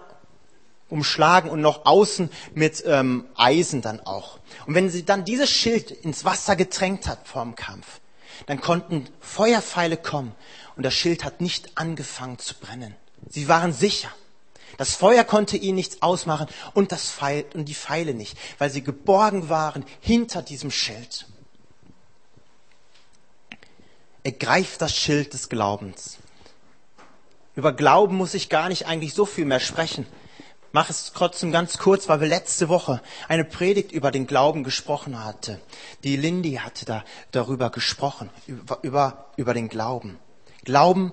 [0.89, 4.39] umschlagen und noch außen mit ähm, Eisen dann auch.
[4.67, 8.01] Und wenn sie dann dieses Schild ins Wasser getränkt hat vor dem Kampf,
[8.47, 10.35] dann konnten Feuerpfeile kommen
[10.77, 12.95] und das Schild hat nicht angefangen zu brennen.
[13.29, 14.11] Sie waren sicher.
[14.77, 18.83] Das Feuer konnte ihnen nichts ausmachen und, das Pfeil, und die Pfeile nicht, weil sie
[18.83, 21.27] geborgen waren hinter diesem Schild.
[24.23, 26.19] Ergreift das Schild des Glaubens.
[27.57, 30.07] Über Glauben muss ich gar nicht eigentlich so viel mehr sprechen.
[30.73, 35.25] Mach es trotzdem ganz kurz, weil wir letzte Woche eine Predigt über den Glauben gesprochen
[35.25, 35.61] hatte.
[36.05, 40.19] Die Lindy hatte da darüber gesprochen, über, über, über den Glauben.
[40.65, 41.13] Glauben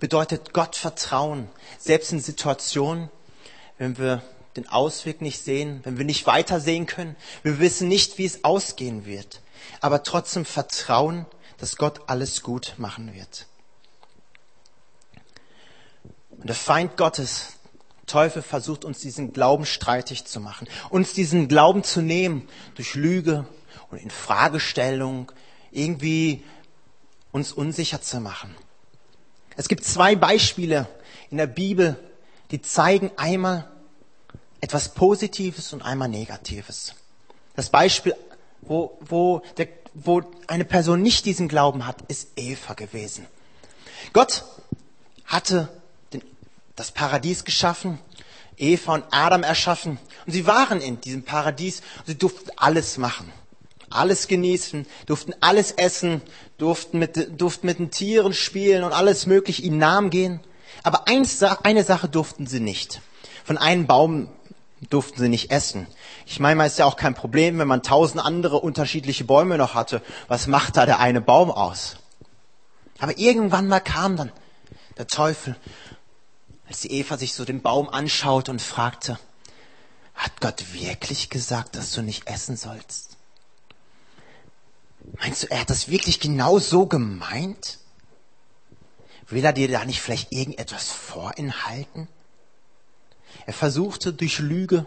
[0.00, 3.10] bedeutet Gott vertrauen, selbst in Situationen,
[3.76, 4.22] wenn wir
[4.56, 9.04] den Ausweg nicht sehen, wenn wir nicht weitersehen können, wir wissen nicht, wie es ausgehen
[9.04, 9.42] wird,
[9.80, 11.26] aber trotzdem vertrauen,
[11.58, 13.46] dass Gott alles gut machen wird.
[16.30, 17.54] Und der Feind Gottes,
[18.06, 23.46] Teufel, versucht uns diesen Glauben streitig zu machen, uns diesen Glauben zu nehmen durch Lüge
[23.90, 25.32] und in Fragestellung,
[25.70, 26.44] irgendwie
[27.32, 28.54] uns unsicher zu machen.
[29.56, 30.88] Es gibt zwei Beispiele
[31.30, 31.98] in der Bibel,
[32.50, 33.70] die zeigen einmal
[34.60, 36.94] etwas Positives und einmal Negatives.
[37.56, 38.14] Das Beispiel,
[38.62, 43.26] wo, wo, der, wo eine Person nicht diesen Glauben hat, ist Eva gewesen.
[44.12, 44.44] Gott
[45.24, 45.68] hatte
[46.76, 47.98] das Paradies geschaffen,
[48.56, 53.32] Eva und Adam erschaffen und sie waren in diesem Paradies und sie durften alles machen
[53.94, 56.20] alles genießen, durften alles essen,
[56.58, 60.40] durften mit, durften mit den Tieren spielen und alles mögliche ihnen Namen gehen.
[60.82, 63.00] Aber eins, eine Sache durften sie nicht.
[63.44, 64.28] Von einem Baum
[64.90, 65.86] durften sie nicht essen.
[66.26, 69.74] Ich meine, es ist ja auch kein Problem, wenn man tausend andere unterschiedliche Bäume noch
[69.74, 70.02] hatte.
[70.28, 71.96] Was macht da der eine Baum aus?
[72.98, 74.32] Aber irgendwann mal kam dann
[74.98, 75.56] der Teufel,
[76.68, 79.18] als die Eva sich so den Baum anschaut und fragte,
[80.14, 83.16] hat Gott wirklich gesagt, dass du nicht essen sollst?
[85.18, 87.78] Meinst du, er hat das wirklich genau so gemeint?
[89.28, 92.08] Will er dir da nicht vielleicht irgendetwas vorenthalten?
[93.46, 94.86] Er versuchte durch Lüge,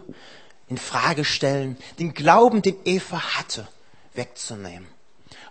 [0.68, 3.66] in Frage stellen, den Glauben, den Eva hatte,
[4.14, 4.88] wegzunehmen.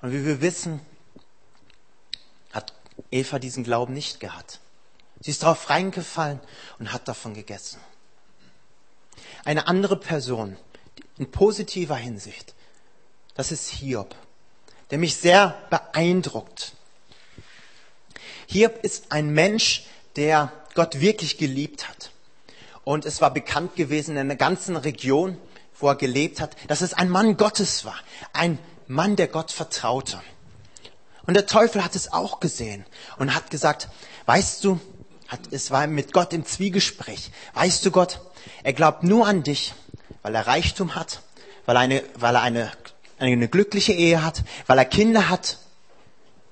[0.02, 0.80] Und wie wir wissen,
[2.52, 2.74] hat
[3.12, 4.60] Eva diesen Glauben nicht gehabt.
[5.22, 6.40] Sie ist darauf reingefallen
[6.80, 7.80] und hat davon gegessen.
[9.44, 10.58] Eine andere Person
[11.18, 12.54] in positiver Hinsicht,
[13.36, 14.16] das ist Hiob
[14.90, 16.74] der mich sehr beeindruckt.
[18.48, 22.12] Hiob ist ein Mensch, der Gott wirklich geliebt hat.
[22.84, 25.38] Und es war bekannt gewesen in der ganzen Region,
[25.80, 27.98] wo er gelebt hat, dass es ein Mann Gottes war.
[28.32, 30.22] Ein Mann, der Gott vertraute.
[31.26, 32.86] Und der Teufel hat es auch gesehen
[33.18, 33.90] und hat gesagt,
[34.26, 34.80] weißt du,
[35.28, 37.32] hat, es war mit Gott im Zwiegespräch.
[37.54, 38.22] Weißt du Gott,
[38.64, 39.74] er glaubt nur an dich,
[40.22, 41.22] weil er Reichtum hat,
[41.66, 42.72] weil er eine, weil er eine
[43.20, 45.58] eine glückliche Ehe hat, weil er Kinder hat.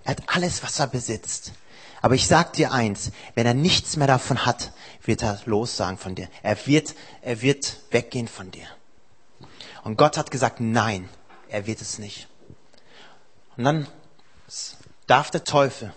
[0.03, 1.53] Er hat alles, was er besitzt.
[2.01, 4.71] Aber ich sag dir eins, wenn er nichts mehr davon hat,
[5.03, 6.27] wird er lossagen von dir.
[6.43, 8.67] Er wird, er wird weggehen von dir.
[9.83, 11.09] Und Gott hat gesagt, nein,
[11.49, 12.27] er wird es nicht.
[13.57, 13.87] Und dann
[15.07, 15.93] darf der Teufel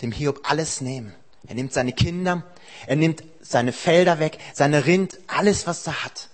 [0.00, 1.14] dem Hiob alles nehmen.
[1.46, 2.44] Er nimmt seine Kinder,
[2.86, 6.28] er nimmt seine Felder weg, seine Rind, alles, was er hat.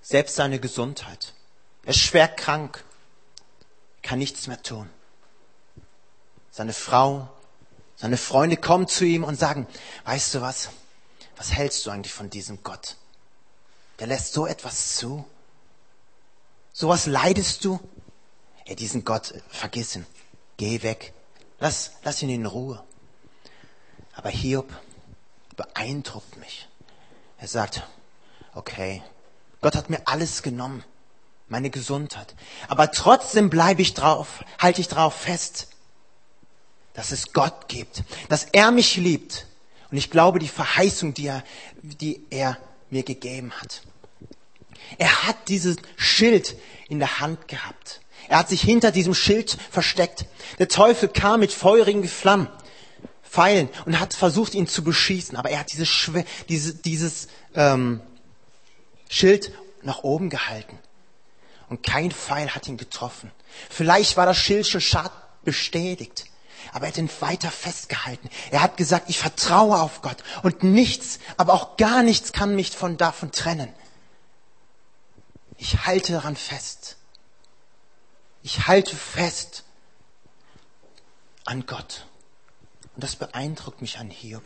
[0.00, 1.34] Selbst seine Gesundheit.
[1.84, 2.84] Er ist schwer krank,
[4.02, 4.90] kann nichts mehr tun.
[6.50, 7.28] Seine Frau,
[7.96, 9.66] seine Freunde kommen zu ihm und sagen,
[10.04, 10.70] weißt du was?
[11.36, 12.96] Was hältst du eigentlich von diesem Gott?
[14.00, 15.24] Der lässt so etwas zu.
[16.72, 17.80] Sowas leidest du?
[18.66, 20.06] Ja, diesen Gott, vergiss ihn.
[20.56, 21.12] Geh weg.
[21.58, 22.82] Lass, lass ihn in Ruhe.
[24.14, 24.70] Aber Hiob
[25.56, 26.68] beeindruckt mich.
[27.38, 27.82] Er sagt,
[28.54, 29.02] okay,
[29.60, 30.84] Gott hat mir alles genommen,
[31.48, 32.34] meine Gesundheit.
[32.68, 35.68] Aber trotzdem bleibe ich drauf, halte ich drauf fest,
[36.94, 39.46] dass es Gott gibt, dass er mich liebt.
[39.90, 41.44] Und ich glaube, die Verheißung, die er,
[41.82, 42.58] die er
[42.90, 43.82] mir gegeben hat.
[44.98, 46.56] Er hat dieses Schild
[46.88, 48.00] in der Hand gehabt.
[48.28, 50.26] Er hat sich hinter diesem Schild versteckt.
[50.58, 52.48] Der Teufel kam mit feurigen Flammen,
[53.32, 55.38] Pfeilen und hat versucht, ihn zu beschießen.
[55.38, 58.02] Aber er hat dieses, Schwe diese, dieses ähm,
[59.08, 60.78] Schild nach oben gehalten.
[61.70, 63.32] Und kein Pfeil hat ihn getroffen.
[63.70, 65.12] Vielleicht war das Schild schon schad
[65.44, 66.26] bestätigt.
[66.72, 68.28] Aber er hat ihn weiter festgehalten.
[68.50, 70.22] Er hat gesagt, ich vertraue auf Gott.
[70.42, 73.72] Und nichts, aber auch gar nichts kann mich von davon trennen.
[75.56, 76.96] Ich halte daran fest.
[78.42, 79.64] Ich halte fest
[81.46, 82.06] an Gott.
[83.02, 84.44] Und das beeindruckt mich an Hiob.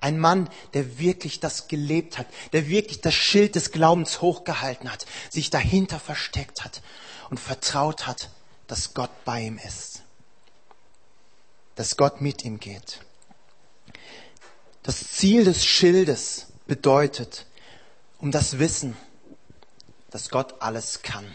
[0.00, 5.04] Ein Mann, der wirklich das gelebt hat, der wirklich das Schild des Glaubens hochgehalten hat,
[5.30, 6.80] sich dahinter versteckt hat
[7.28, 8.30] und vertraut hat,
[8.68, 10.04] dass Gott bei ihm ist,
[11.74, 13.00] dass Gott mit ihm geht.
[14.84, 17.46] Das Ziel des Schildes bedeutet,
[18.18, 18.96] um das Wissen,
[20.10, 21.34] dass Gott alles kann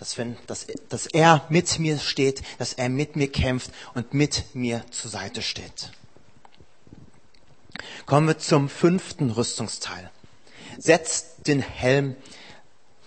[0.00, 4.54] dass, wenn, dass, dass er mit mir steht, dass er mit mir kämpft und mit
[4.54, 5.92] mir zur Seite steht.
[8.06, 10.10] Kommen wir zum fünften Rüstungsteil.
[10.78, 12.16] Setzt den Helm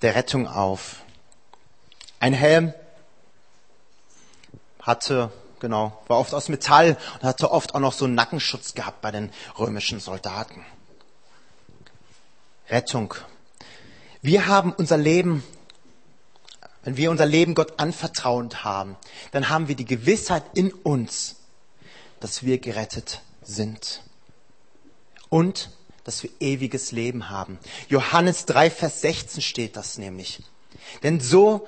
[0.03, 0.97] der Rettung auf.
[2.19, 2.75] Ein Helm
[4.79, 9.01] hatte, genau, war oft aus Metall und hatte oft auch noch so einen Nackenschutz gehabt
[9.01, 10.63] bei den römischen Soldaten.
[12.69, 13.15] Rettung.
[14.21, 15.43] Wir haben unser Leben
[16.83, 18.97] wenn wir unser Leben Gott anvertraut haben,
[19.31, 21.37] dann haben wir die Gewissheit in uns,
[22.19, 24.01] dass wir gerettet sind.
[25.29, 25.71] Und
[26.03, 27.57] dass wir ewiges Leben haben.
[27.87, 30.41] Johannes 3, Vers 16 steht das nämlich.
[31.01, 31.65] Denn so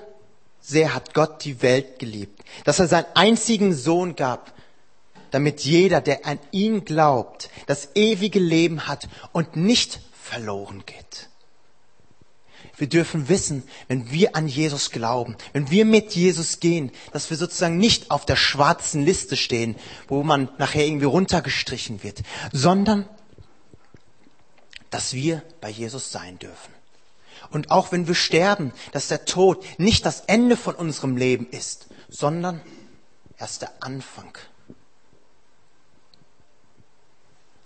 [0.60, 4.54] sehr hat Gott die Welt geliebt, dass er seinen einzigen Sohn gab,
[5.32, 11.30] damit jeder, der an ihn glaubt, das ewige Leben hat und nicht verloren geht.
[12.78, 17.38] Wir dürfen wissen, wenn wir an Jesus glauben, wenn wir mit Jesus gehen, dass wir
[17.38, 19.76] sozusagen nicht auf der schwarzen Liste stehen,
[20.08, 23.08] wo man nachher irgendwie runtergestrichen wird, sondern
[24.90, 26.74] dass wir bei Jesus sein dürfen.
[27.52, 31.88] Und auch wenn wir sterben, dass der Tod nicht das Ende von unserem Leben ist,
[32.10, 32.62] sondern
[33.38, 34.38] erst der Anfang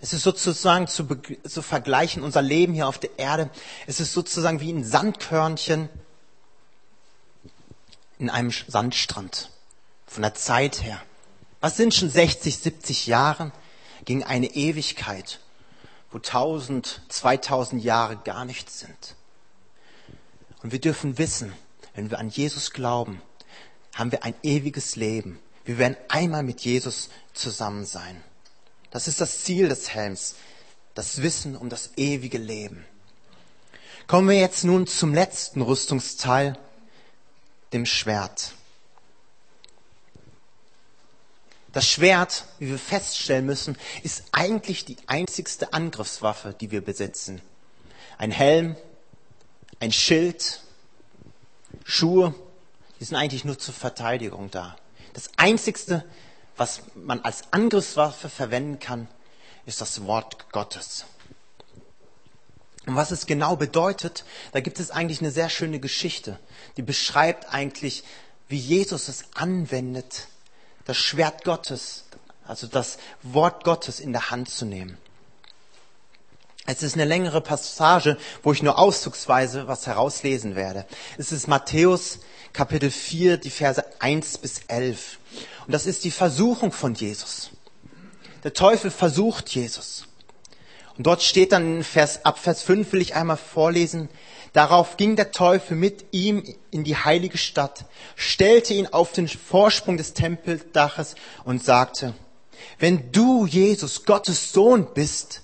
[0.00, 1.06] Es ist sozusagen zu,
[1.46, 3.50] zu vergleichen, unser Leben hier auf der Erde.
[3.86, 5.90] Es ist sozusagen wie ein Sandkörnchen
[8.18, 9.50] in einem Sandstrand.
[10.06, 11.00] Von der Zeit her.
[11.60, 13.52] Was sind schon 60, 70 Jahre
[14.04, 15.40] gegen eine Ewigkeit,
[16.10, 19.14] wo 1000, 2000 Jahre gar nichts sind?
[20.62, 21.52] Und wir dürfen wissen,
[21.94, 23.20] wenn wir an Jesus glauben,
[23.94, 25.38] haben wir ein ewiges Leben.
[25.64, 28.22] Wir werden einmal mit Jesus zusammen sein.
[28.90, 30.34] Das ist das Ziel des Helms,
[30.94, 32.84] das Wissen um das ewige Leben.
[34.06, 36.58] Kommen wir jetzt nun zum letzten Rüstungsteil,
[37.72, 38.52] dem Schwert.
[41.72, 47.40] Das Schwert, wie wir feststellen müssen, ist eigentlich die einzigste Angriffswaffe, die wir besitzen.
[48.18, 48.74] Ein Helm,
[49.78, 50.62] ein Schild,
[51.84, 52.34] Schuhe,
[52.98, 54.76] die sind eigentlich nur zur Verteidigung da.
[55.12, 56.04] Das einzigste,
[56.60, 59.08] was man als Angriffswaffe verwenden kann,
[59.64, 61.06] ist das Wort Gottes.
[62.84, 66.38] Und was es genau bedeutet, da gibt es eigentlich eine sehr schöne Geschichte,
[66.76, 68.04] die beschreibt eigentlich,
[68.48, 70.28] wie Jesus es anwendet,
[70.84, 72.04] das Schwert Gottes,
[72.46, 74.98] also das Wort Gottes in der Hand zu nehmen.
[76.66, 80.84] Es ist eine längere Passage, wo ich nur auszugsweise was herauslesen werde.
[81.16, 82.18] Es ist Matthäus
[82.52, 85.18] Kapitel 4, die Verse 1 bis 11.
[85.66, 87.50] Und das ist die Versuchung von Jesus.
[88.42, 90.06] Der Teufel versucht Jesus.
[90.96, 94.08] Und dort steht dann Vers, ab Vers 5 will ich einmal vorlesen.
[94.52, 97.84] Darauf ging der Teufel mit ihm in die heilige Stadt,
[98.16, 102.14] stellte ihn auf den Vorsprung des Tempeldaches und sagte,
[102.78, 105.42] wenn du, Jesus, Gottes Sohn bist,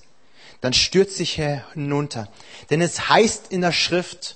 [0.60, 1.40] dann stürz dich
[1.72, 2.28] hinunter.
[2.70, 4.36] Denn es heißt in der Schrift,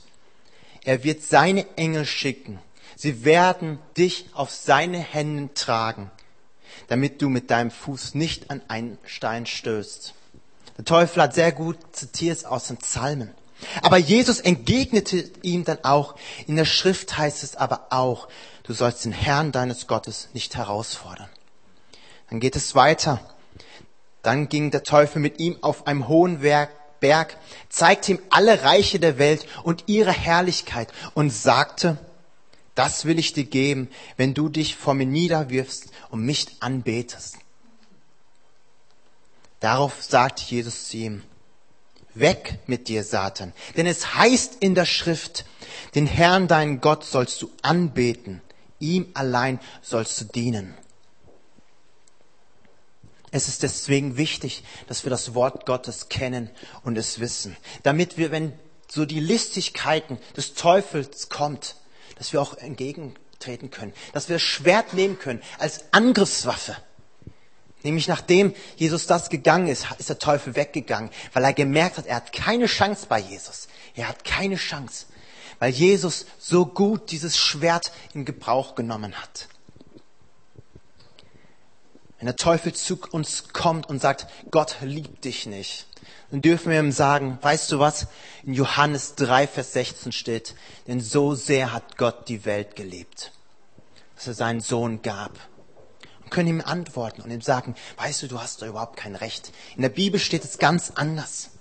[0.85, 2.59] er wird seine Engel schicken.
[2.97, 6.11] Sie werden dich auf seine Hände tragen,
[6.89, 10.15] damit du mit deinem Fuß nicht an einen Stein stößt.
[10.77, 13.31] Der Teufel hat sehr gut zitiert aus den Psalmen.
[13.83, 16.15] Aber Jesus entgegnete ihm dann auch,
[16.47, 18.29] in der Schrift heißt es aber auch,
[18.63, 21.29] du sollst den Herrn deines Gottes nicht herausfordern.
[22.31, 23.21] Dann geht es weiter.
[24.23, 26.71] Dann ging der Teufel mit ihm auf einem hohen Berg,
[27.69, 31.99] zeigte ihm alle Reiche der Welt und ihre Herrlichkeit und sagte,
[32.75, 37.37] das will ich dir geben, wenn du dich vor mir niederwirfst und mich anbetest.
[39.61, 41.23] Darauf sagte Jesus zu ihm,
[42.15, 45.45] weg mit dir, Satan, denn es heißt in der Schrift,
[45.95, 48.41] den Herrn deinen Gott sollst du anbeten,
[48.79, 50.75] ihm allein sollst du dienen.
[53.31, 56.51] Es ist deswegen wichtig, dass wir das Wort Gottes kennen
[56.83, 58.53] und es wissen, damit wir, wenn
[58.89, 61.77] so die Listigkeiten des Teufels kommt,
[62.17, 66.77] dass wir auch entgegentreten können, dass wir das Schwert nehmen können als Angriffswaffe.
[67.83, 72.17] Nämlich nachdem Jesus das gegangen ist, ist der Teufel weggegangen, weil er gemerkt hat, er
[72.17, 73.69] hat keine Chance bei Jesus.
[73.95, 75.07] Er hat keine Chance,
[75.61, 79.49] weil Jesus so gut dieses Schwert in Gebrauch genommen hat.
[82.21, 85.87] Wenn der Teufel zu uns kommt und sagt, Gott liebt dich nicht,
[86.31, 88.09] dann dürfen wir ihm sagen, weißt du was?
[88.45, 90.55] In Johannes 3, Vers 16 steht,
[90.87, 93.33] denn so sehr hat Gott die Welt geliebt,
[94.17, 95.33] dass er seinen Sohn gab.
[96.23, 99.51] Und können ihm antworten und ihm sagen, weißt du, du hast doch überhaupt kein Recht.
[99.77, 101.53] In der Bibel steht es ganz anders.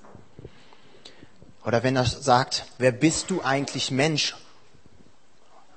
[1.64, 4.36] Oder wenn er sagt, wer bist du eigentlich Mensch?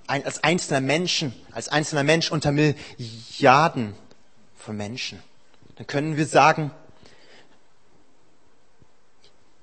[0.08, 3.94] Ein, als einzelner Menschen, als einzelner Mensch unter Milliarden
[4.62, 5.22] von Menschen.
[5.76, 6.70] Dann können wir sagen,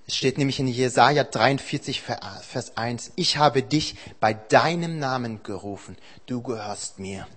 [0.07, 5.95] es steht nämlich in Jesaja 43, Vers 1, ich habe dich bei deinem Namen gerufen,
[6.25, 7.27] du gehörst mir.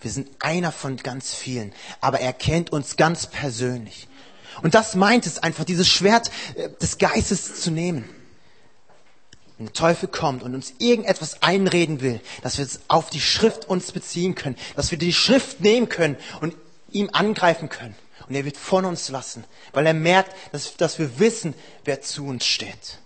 [0.00, 4.08] Wir sind einer von ganz vielen, aber er kennt uns ganz persönlich.
[4.60, 8.04] Und das meint es einfach, dieses Schwert äh, des Geistes zu nehmen.
[9.56, 13.68] Wenn der Teufel kommt und uns irgendetwas einreden will, dass wir es auf die Schrift
[13.68, 16.54] uns beziehen können, dass wir die Schrift nehmen können und
[16.94, 17.96] ihm angreifen können.
[18.28, 22.26] Und er wird von uns lassen, weil er merkt, dass, dass wir wissen, wer zu
[22.26, 22.98] uns steht.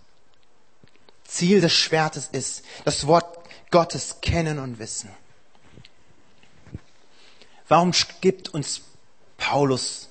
[1.24, 3.38] Ziel des Schwertes ist, das Wort
[3.70, 5.10] Gottes kennen und wissen.
[7.68, 8.82] Warum gibt uns
[9.38, 10.08] Paulus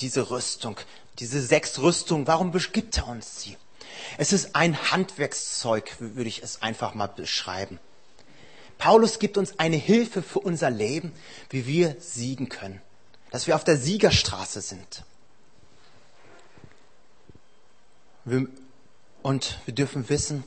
[0.00, 0.76] diese Rüstung,
[1.18, 3.56] diese sechs Rüstungen, warum gibt er uns sie?
[4.16, 7.80] Es ist ein Handwerkszeug, würde ich es einfach mal beschreiben.
[8.76, 11.12] Paulus gibt uns eine Hilfe für unser Leben,
[11.50, 12.80] wie wir siegen können
[13.30, 15.04] dass wir auf der Siegerstraße sind.
[19.22, 20.44] und wir dürfen wissen,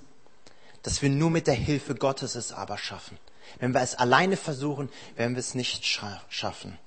[0.84, 3.18] dass wir nur mit der Hilfe Gottes es aber schaffen.
[3.60, 6.78] Wenn wir es alleine versuchen, werden wir es nicht schaffen.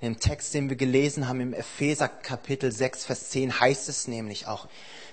[0.00, 4.46] Im Text, den wir gelesen haben, im Epheser Kapitel 6, Vers 10, heißt es nämlich
[4.46, 4.68] auch,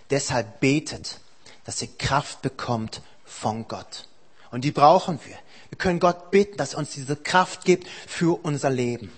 [0.10, 1.20] deshalb betet,
[1.64, 4.08] dass ihr Kraft bekommt von Gott.
[4.52, 5.38] Und die brauchen wir.
[5.74, 9.12] Wir können Gott bitten, dass er uns diese Kraft gibt für unser Leben.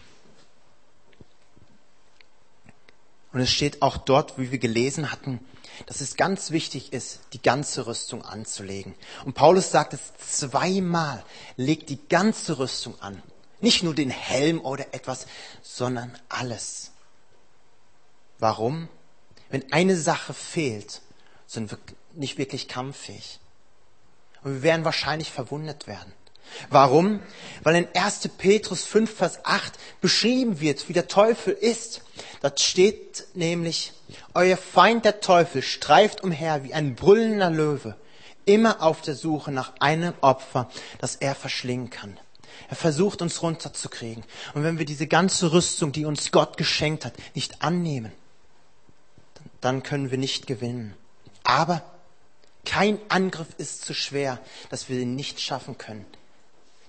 [3.33, 5.45] Und es steht auch dort, wie wir gelesen hatten,
[5.85, 8.95] dass es ganz wichtig ist, die ganze Rüstung anzulegen.
[9.25, 11.25] Und Paulus sagt es zweimal,
[11.57, 13.21] legt die ganze Rüstung an.
[13.59, 15.27] Nicht nur den Helm oder etwas,
[15.61, 16.91] sondern alles.
[18.39, 18.87] Warum?
[19.49, 21.01] Wenn eine Sache fehlt,
[21.47, 21.79] sind wir
[22.13, 23.41] nicht wirklich kampffähig.
[24.41, 26.13] Und wir werden wahrscheinlich verwundet werden.
[26.69, 27.21] Warum?
[27.63, 28.29] Weil in 1.
[28.37, 32.01] Petrus 5, Vers 8 beschrieben wird, wie der Teufel ist.
[32.41, 33.93] Dort steht nämlich,
[34.33, 37.95] euer Feind der Teufel streift umher wie ein brüllender Löwe,
[38.45, 40.69] immer auf der Suche nach einem Opfer,
[40.99, 42.17] das er verschlingen kann.
[42.69, 44.23] Er versucht uns runterzukriegen.
[44.53, 48.11] Und wenn wir diese ganze Rüstung, die uns Gott geschenkt hat, nicht annehmen,
[49.61, 50.95] dann können wir nicht gewinnen.
[51.43, 51.83] Aber
[52.65, 54.39] kein Angriff ist zu schwer,
[54.69, 56.05] dass wir ihn nicht schaffen können.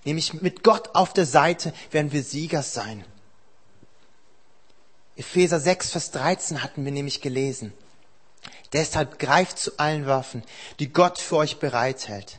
[0.07, 3.05] Nämlich mit Gott auf der Seite werden wir Sieger sein.
[5.17, 7.73] Epheser 6, Vers 13 hatten wir nämlich gelesen.
[8.73, 10.45] Deshalb greift zu allen Waffen,
[10.79, 12.39] die Gott für euch bereithält.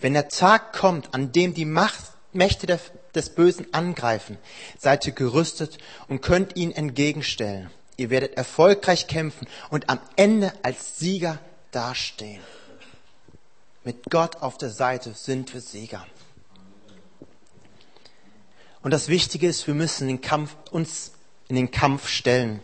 [0.00, 2.02] Wenn der Tag kommt, an dem die Macht,
[2.32, 2.80] Mächte der,
[3.14, 4.36] des Bösen angreifen,
[4.76, 5.78] seid ihr gerüstet
[6.08, 7.70] und könnt ihnen entgegenstellen.
[7.96, 11.38] Ihr werdet erfolgreich kämpfen und am Ende als Sieger
[11.70, 12.42] dastehen.
[13.84, 16.04] Mit Gott auf der Seite sind wir Sieger.
[18.86, 21.10] Und das Wichtige ist, wir müssen den Kampf, uns
[21.48, 22.60] in den Kampf stellen.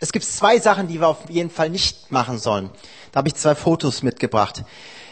[0.00, 2.70] Es gibt zwei Sachen, die wir auf jeden Fall nicht machen sollen.
[3.12, 4.64] Da habe ich zwei Fotos mitgebracht.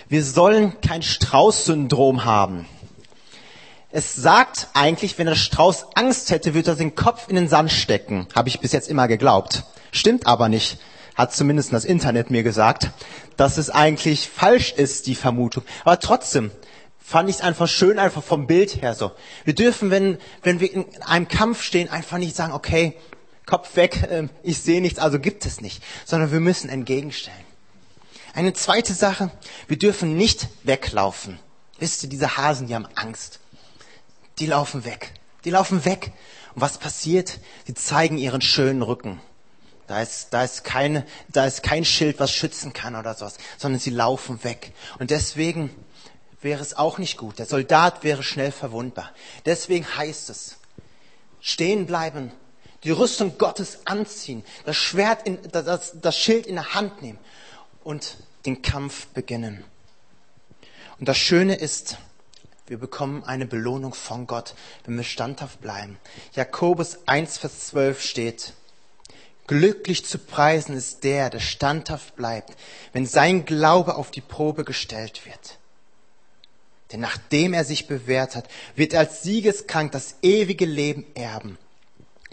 [0.08, 2.64] Wir sollen kein Strauß-Syndrom haben.
[3.90, 7.70] Es sagt eigentlich, wenn der Strauß Angst hätte, würde er den Kopf in den Sand
[7.70, 8.26] stecken.
[8.34, 9.64] Habe ich bis jetzt immer geglaubt.
[9.92, 10.78] Stimmt aber nicht.
[11.16, 12.92] Hat zumindest das Internet mir gesagt,
[13.36, 15.64] dass es eigentlich falsch ist, die Vermutung.
[15.84, 16.50] Aber trotzdem
[17.00, 19.12] fand ich es einfach schön, einfach vom Bild her so.
[19.44, 22.96] Wir dürfen, wenn, wenn wir in einem Kampf stehen, einfach nicht sagen, okay,
[23.46, 25.82] Kopf weg, äh, ich sehe nichts, also gibt es nicht.
[26.04, 27.38] Sondern wir müssen entgegenstellen.
[28.32, 29.30] Eine zweite Sache,
[29.66, 31.38] wir dürfen nicht weglaufen.
[31.78, 33.40] Wisst ihr, diese Hasen, die haben Angst
[34.40, 35.12] die laufen weg.
[35.44, 36.12] Die laufen weg.
[36.54, 37.38] Und was passiert?
[37.66, 39.20] Sie zeigen ihren schönen Rücken.
[39.86, 43.80] Da ist, da ist keine, da ist kein Schild, was schützen kann oder sowas, sondern
[43.80, 44.72] sie laufen weg.
[44.98, 45.70] Und deswegen
[46.40, 47.38] wäre es auch nicht gut.
[47.38, 49.10] Der Soldat wäre schnell verwundbar.
[49.46, 50.56] Deswegen heißt es,
[51.40, 52.32] stehen bleiben,
[52.84, 57.18] die Rüstung Gottes anziehen, das Schwert, in, das, das Schild in der Hand nehmen
[57.84, 58.16] und
[58.46, 59.64] den Kampf beginnen.
[60.98, 61.98] Und das Schöne ist,
[62.66, 65.98] wir bekommen eine Belohnung von Gott, wenn wir standhaft bleiben.
[66.34, 68.52] Jakobus 1, Vers 12 steht,
[69.46, 72.56] Glücklich zu preisen ist der, der standhaft bleibt,
[72.92, 75.58] wenn sein Glaube auf die Probe gestellt wird.
[76.92, 81.58] Denn nachdem er sich bewährt hat, wird er als siegeskrank das ewige Leben erben,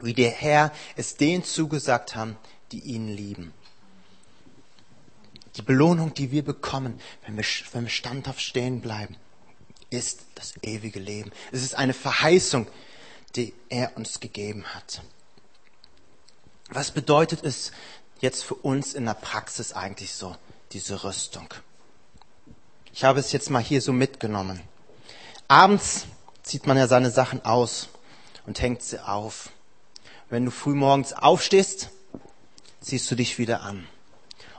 [0.01, 2.37] wie der Herr es denen zugesagt haben,
[2.71, 3.53] die ihn lieben.
[5.55, 9.15] Die Belohnung, die wir bekommen, wenn wir, wenn wir standhaft stehen bleiben
[9.89, 11.31] ist das ewige Leben.
[11.51, 12.67] Es ist eine Verheißung,
[13.35, 15.01] die er uns gegeben hat.
[16.69, 17.71] Was bedeutet es
[18.19, 20.35] jetzt für uns in der Praxis eigentlich so,
[20.73, 21.47] diese Rüstung?
[22.97, 24.59] Ich habe es jetzt mal hier so mitgenommen.
[25.47, 26.07] Abends
[26.41, 27.89] zieht man ja seine Sachen aus
[28.47, 29.51] und hängt sie auf.
[30.31, 31.91] Wenn du früh morgens aufstehst,
[32.81, 33.87] ziehst du dich wieder an.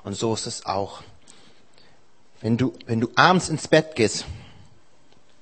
[0.04, 1.02] Und so ist es auch.
[2.40, 4.24] Wenn du, wenn du abends ins Bett gehst,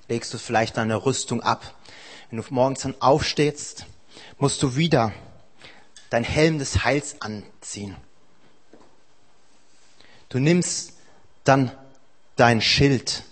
[0.08, 1.74] legst du vielleicht deine Rüstung ab.
[2.30, 3.84] Wenn du morgens dann aufstehst,
[4.38, 5.12] musst du wieder
[6.08, 7.94] dein Helm des Heils anziehen.
[10.30, 10.94] Du nimmst
[11.44, 11.72] dann
[12.36, 13.24] dein Schild,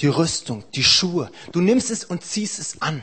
[0.00, 1.30] die Rüstung, die Schuhe.
[1.52, 3.02] Du nimmst es und ziehst es an.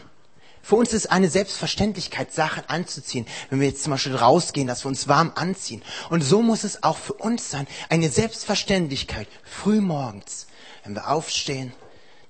[0.63, 3.27] Für uns ist eine Selbstverständlichkeit, Sachen anzuziehen.
[3.49, 5.83] Wenn wir jetzt zum Beispiel rausgehen, dass wir uns warm anziehen.
[6.09, 7.67] Und so muss es auch für uns sein.
[7.89, 10.47] Eine Selbstverständlichkeit, früh morgens,
[10.83, 11.71] wenn wir aufstehen,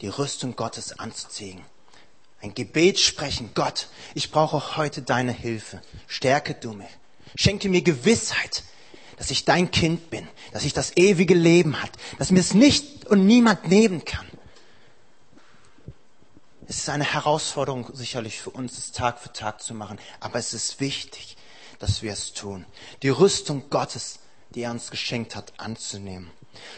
[0.01, 1.61] die Rüstung Gottes anzuziehen.
[2.41, 5.81] Ein Gebet sprechen, Gott, ich brauche heute deine Hilfe.
[6.05, 6.89] Stärke du mich.
[7.37, 8.63] Schenke mir Gewissheit,
[9.17, 13.05] dass ich dein Kind bin, dass ich das ewige Leben hat, dass mir es nicht
[13.07, 14.25] und niemand nehmen kann.
[16.67, 20.53] Es ist eine Herausforderung sicherlich für uns, es Tag für Tag zu machen, aber es
[20.53, 21.37] ist wichtig,
[21.79, 22.65] dass wir es tun.
[23.03, 24.19] Die Rüstung Gottes,
[24.55, 26.31] die er uns geschenkt hat, anzunehmen.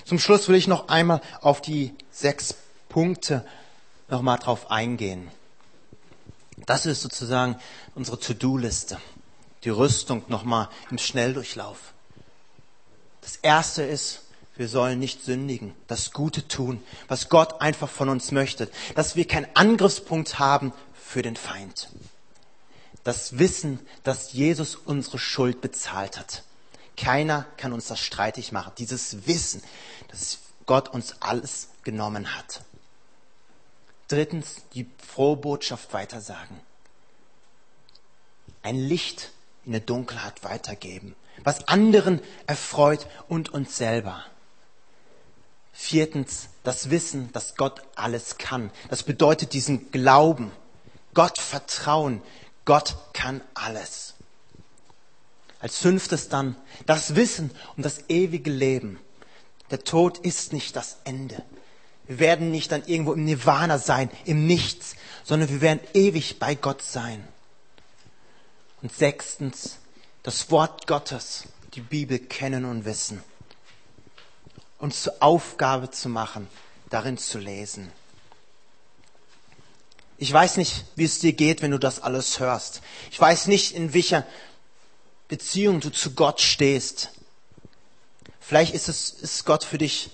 [0.04, 2.56] Zum Schluss will ich noch einmal auf die sechs
[2.90, 3.46] Punkte
[4.10, 5.30] nochmal drauf eingehen.
[6.66, 7.58] Das ist sozusagen
[7.96, 9.00] unsere To-Do-Liste.
[9.64, 11.94] Die Rüstung nochmal im Schnelldurchlauf.
[13.28, 14.21] Das erste ist,
[14.55, 19.28] wir sollen nicht sündigen, das Gute tun, was Gott einfach von uns möchte, dass wir
[19.28, 21.89] keinen Angriffspunkt haben für den Feind.
[23.03, 26.43] Das Wissen, dass Jesus unsere Schuld bezahlt hat.
[26.95, 28.71] Keiner kann uns das streitig machen.
[28.78, 29.61] Dieses Wissen,
[30.07, 32.61] dass Gott uns alles genommen hat.
[34.07, 36.61] Drittens, die frohe Botschaft weitersagen.
[38.63, 39.32] Ein Licht
[39.65, 41.13] in der Dunkelheit weitergeben,
[41.44, 44.24] was anderen erfreut und uns selber.
[45.74, 48.72] Viertens, das Wissen, dass Gott alles kann.
[48.90, 50.52] Das bedeutet diesen Glauben,
[51.14, 52.22] Gott vertrauen,
[52.66, 54.16] Gott kann alles.
[55.60, 59.00] Als fünftes dann das Wissen um das ewige Leben.
[59.72, 61.44] Der Tod ist nicht das Ende.
[62.08, 66.56] Wir werden nicht dann irgendwo im Nirvana sein, im Nichts, sondern wir werden ewig bei
[66.56, 67.26] Gott sein.
[68.82, 69.78] Und sechstens,
[70.28, 73.23] das Wort Gottes, die Bibel kennen und wissen.
[74.78, 76.49] Uns zur Aufgabe zu machen,
[76.89, 77.89] darin zu lesen.
[80.17, 82.82] Ich weiß nicht, wie es dir geht, wenn du das alles hörst.
[83.09, 84.25] Ich weiß nicht, in welcher
[85.30, 87.11] Beziehung du zu Gott stehst.
[88.41, 90.09] Vielleicht ist es ist Gott für dich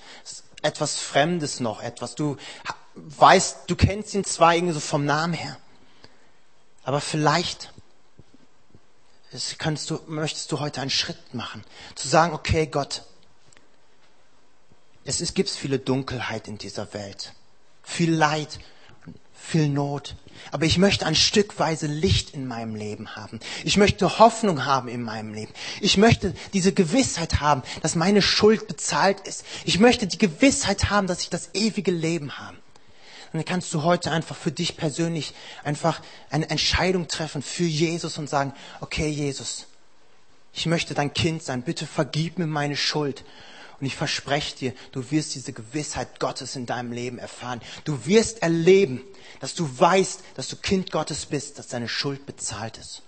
[0.61, 2.13] etwas Fremdes noch, etwas.
[2.13, 2.37] Du
[2.93, 5.57] weißt, du kennst ihn zwar irgendwie so vom Namen her,
[6.83, 7.72] aber vielleicht
[9.57, 11.63] kannst du, möchtest du heute einen Schritt machen,
[11.95, 13.03] zu sagen, okay, Gott,
[15.05, 17.33] es, es gibt viele Dunkelheit in dieser Welt,
[17.83, 18.59] viel Leid,
[19.33, 20.15] viel Not.
[20.51, 23.39] Aber ich möchte ein Stückweise Licht in meinem Leben haben.
[23.63, 25.53] Ich möchte Hoffnung haben in meinem Leben.
[25.79, 29.45] Ich möchte diese Gewissheit haben, dass meine Schuld bezahlt ist.
[29.63, 32.57] Ich möchte die Gewissheit haben, dass ich das ewige Leben habe.
[33.33, 38.29] Dann kannst du heute einfach für dich persönlich einfach eine Entscheidung treffen für Jesus und
[38.29, 39.65] sagen, okay Jesus,
[40.53, 41.63] ich möchte dein Kind sein.
[41.63, 43.25] Bitte vergib mir meine Schuld
[43.79, 47.59] und ich verspreche dir, du wirst diese Gewissheit Gottes in deinem Leben erfahren.
[47.85, 49.01] Du wirst erleben,
[49.39, 53.01] dass du weißt, dass du Kind Gottes bist, dass deine Schuld bezahlt ist.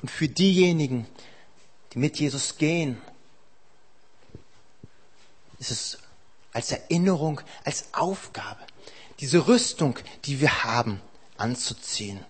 [0.00, 1.06] Und für diejenigen,
[1.92, 3.00] die mit Jesus gehen,
[5.58, 5.98] ist es
[6.52, 8.60] als Erinnerung, als Aufgabe,
[9.20, 11.00] diese Rüstung, die wir haben,
[11.36, 12.24] anzuziehen.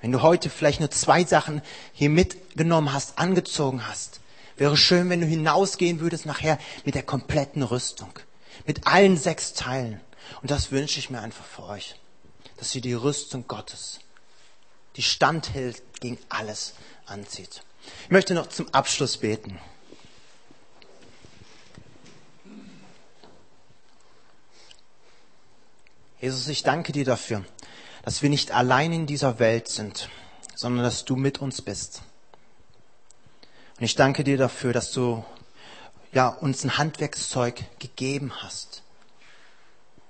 [0.00, 4.20] Wenn du heute vielleicht nur zwei Sachen hier mitgenommen hast, angezogen hast,
[4.60, 8.12] Wäre schön, wenn du hinausgehen würdest nachher mit der kompletten Rüstung.
[8.66, 10.02] Mit allen sechs Teilen.
[10.42, 11.94] Und das wünsche ich mir einfach für euch.
[12.58, 14.00] Dass ihr die Rüstung Gottes,
[14.96, 16.74] die standhält gegen alles,
[17.06, 17.62] anzieht.
[18.04, 19.58] Ich möchte noch zum Abschluss beten.
[26.20, 27.44] Jesus, ich danke dir dafür,
[28.02, 30.10] dass wir nicht allein in dieser Welt sind,
[30.54, 32.02] sondern dass du mit uns bist.
[33.78, 35.24] Und ich danke dir dafür, dass du
[36.12, 38.82] ja, uns ein Handwerkszeug gegeben hast,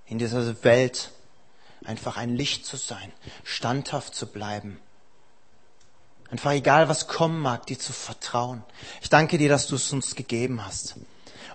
[0.06, 1.12] in dieser Welt
[1.84, 3.12] einfach ein Licht zu sein,
[3.44, 4.80] standhaft zu bleiben.
[6.28, 8.64] Einfach egal, was kommen mag, dir zu vertrauen.
[9.00, 10.96] Ich danke dir, dass du es uns gegeben hast.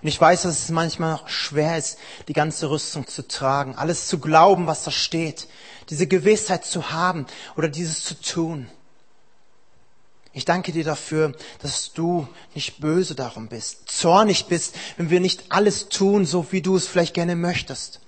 [0.06, 1.98] Und ich weiß, dass es manchmal schwer ist,
[2.28, 5.48] die ganze Rüstung zu tragen, alles zu glauben, was da steht,
[5.90, 7.26] diese Gewissheit zu haben
[7.56, 8.68] oder dieses zu tun.
[10.32, 15.46] Ich danke dir dafür, dass du nicht böse darum bist, zornig bist, wenn wir nicht
[15.48, 17.98] alles tun, so wie du es vielleicht gerne möchtest,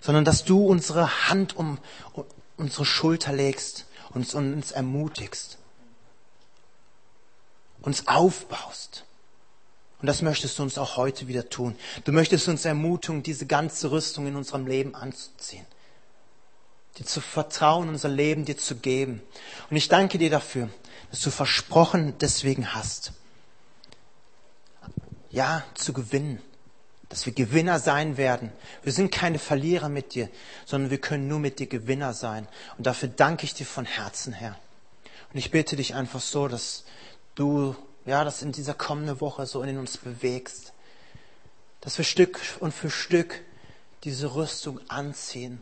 [0.00, 1.78] sondern dass du unsere Hand um
[2.56, 5.58] unsere Schulter legst und uns ermutigst,
[7.82, 9.04] uns aufbaust.
[10.00, 11.76] Und das möchtest du uns auch heute wieder tun.
[12.04, 15.66] Du möchtest uns ermutigen, diese ganze Rüstung in unserem Leben anzuziehen.
[16.98, 19.22] Dir zu vertrauen, unser Leben dir zu geben.
[19.70, 20.68] Und ich danke dir dafür,
[21.10, 23.12] dass du versprochen deswegen hast.
[25.30, 26.40] Ja, zu gewinnen.
[27.08, 28.52] Dass wir Gewinner sein werden.
[28.82, 30.28] Wir sind keine Verlierer mit dir,
[30.66, 32.46] sondern wir können nur mit dir Gewinner sein.
[32.76, 34.58] Und dafür danke ich dir von Herzen, Herr.
[35.32, 36.84] Und ich bitte dich einfach so, dass
[37.34, 37.74] du,
[38.08, 40.72] ja, das in dieser kommenden Woche so in uns bewegst.
[41.80, 43.42] Dass wir Stück und für Stück
[44.04, 45.60] diese Rüstung anziehen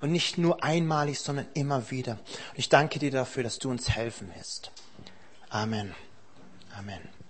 [0.00, 2.12] und nicht nur einmalig, sondern immer wieder.
[2.12, 4.72] Und ich danke dir dafür, dass du uns helfen wirst.
[5.50, 5.94] Amen.
[6.76, 7.21] Amen.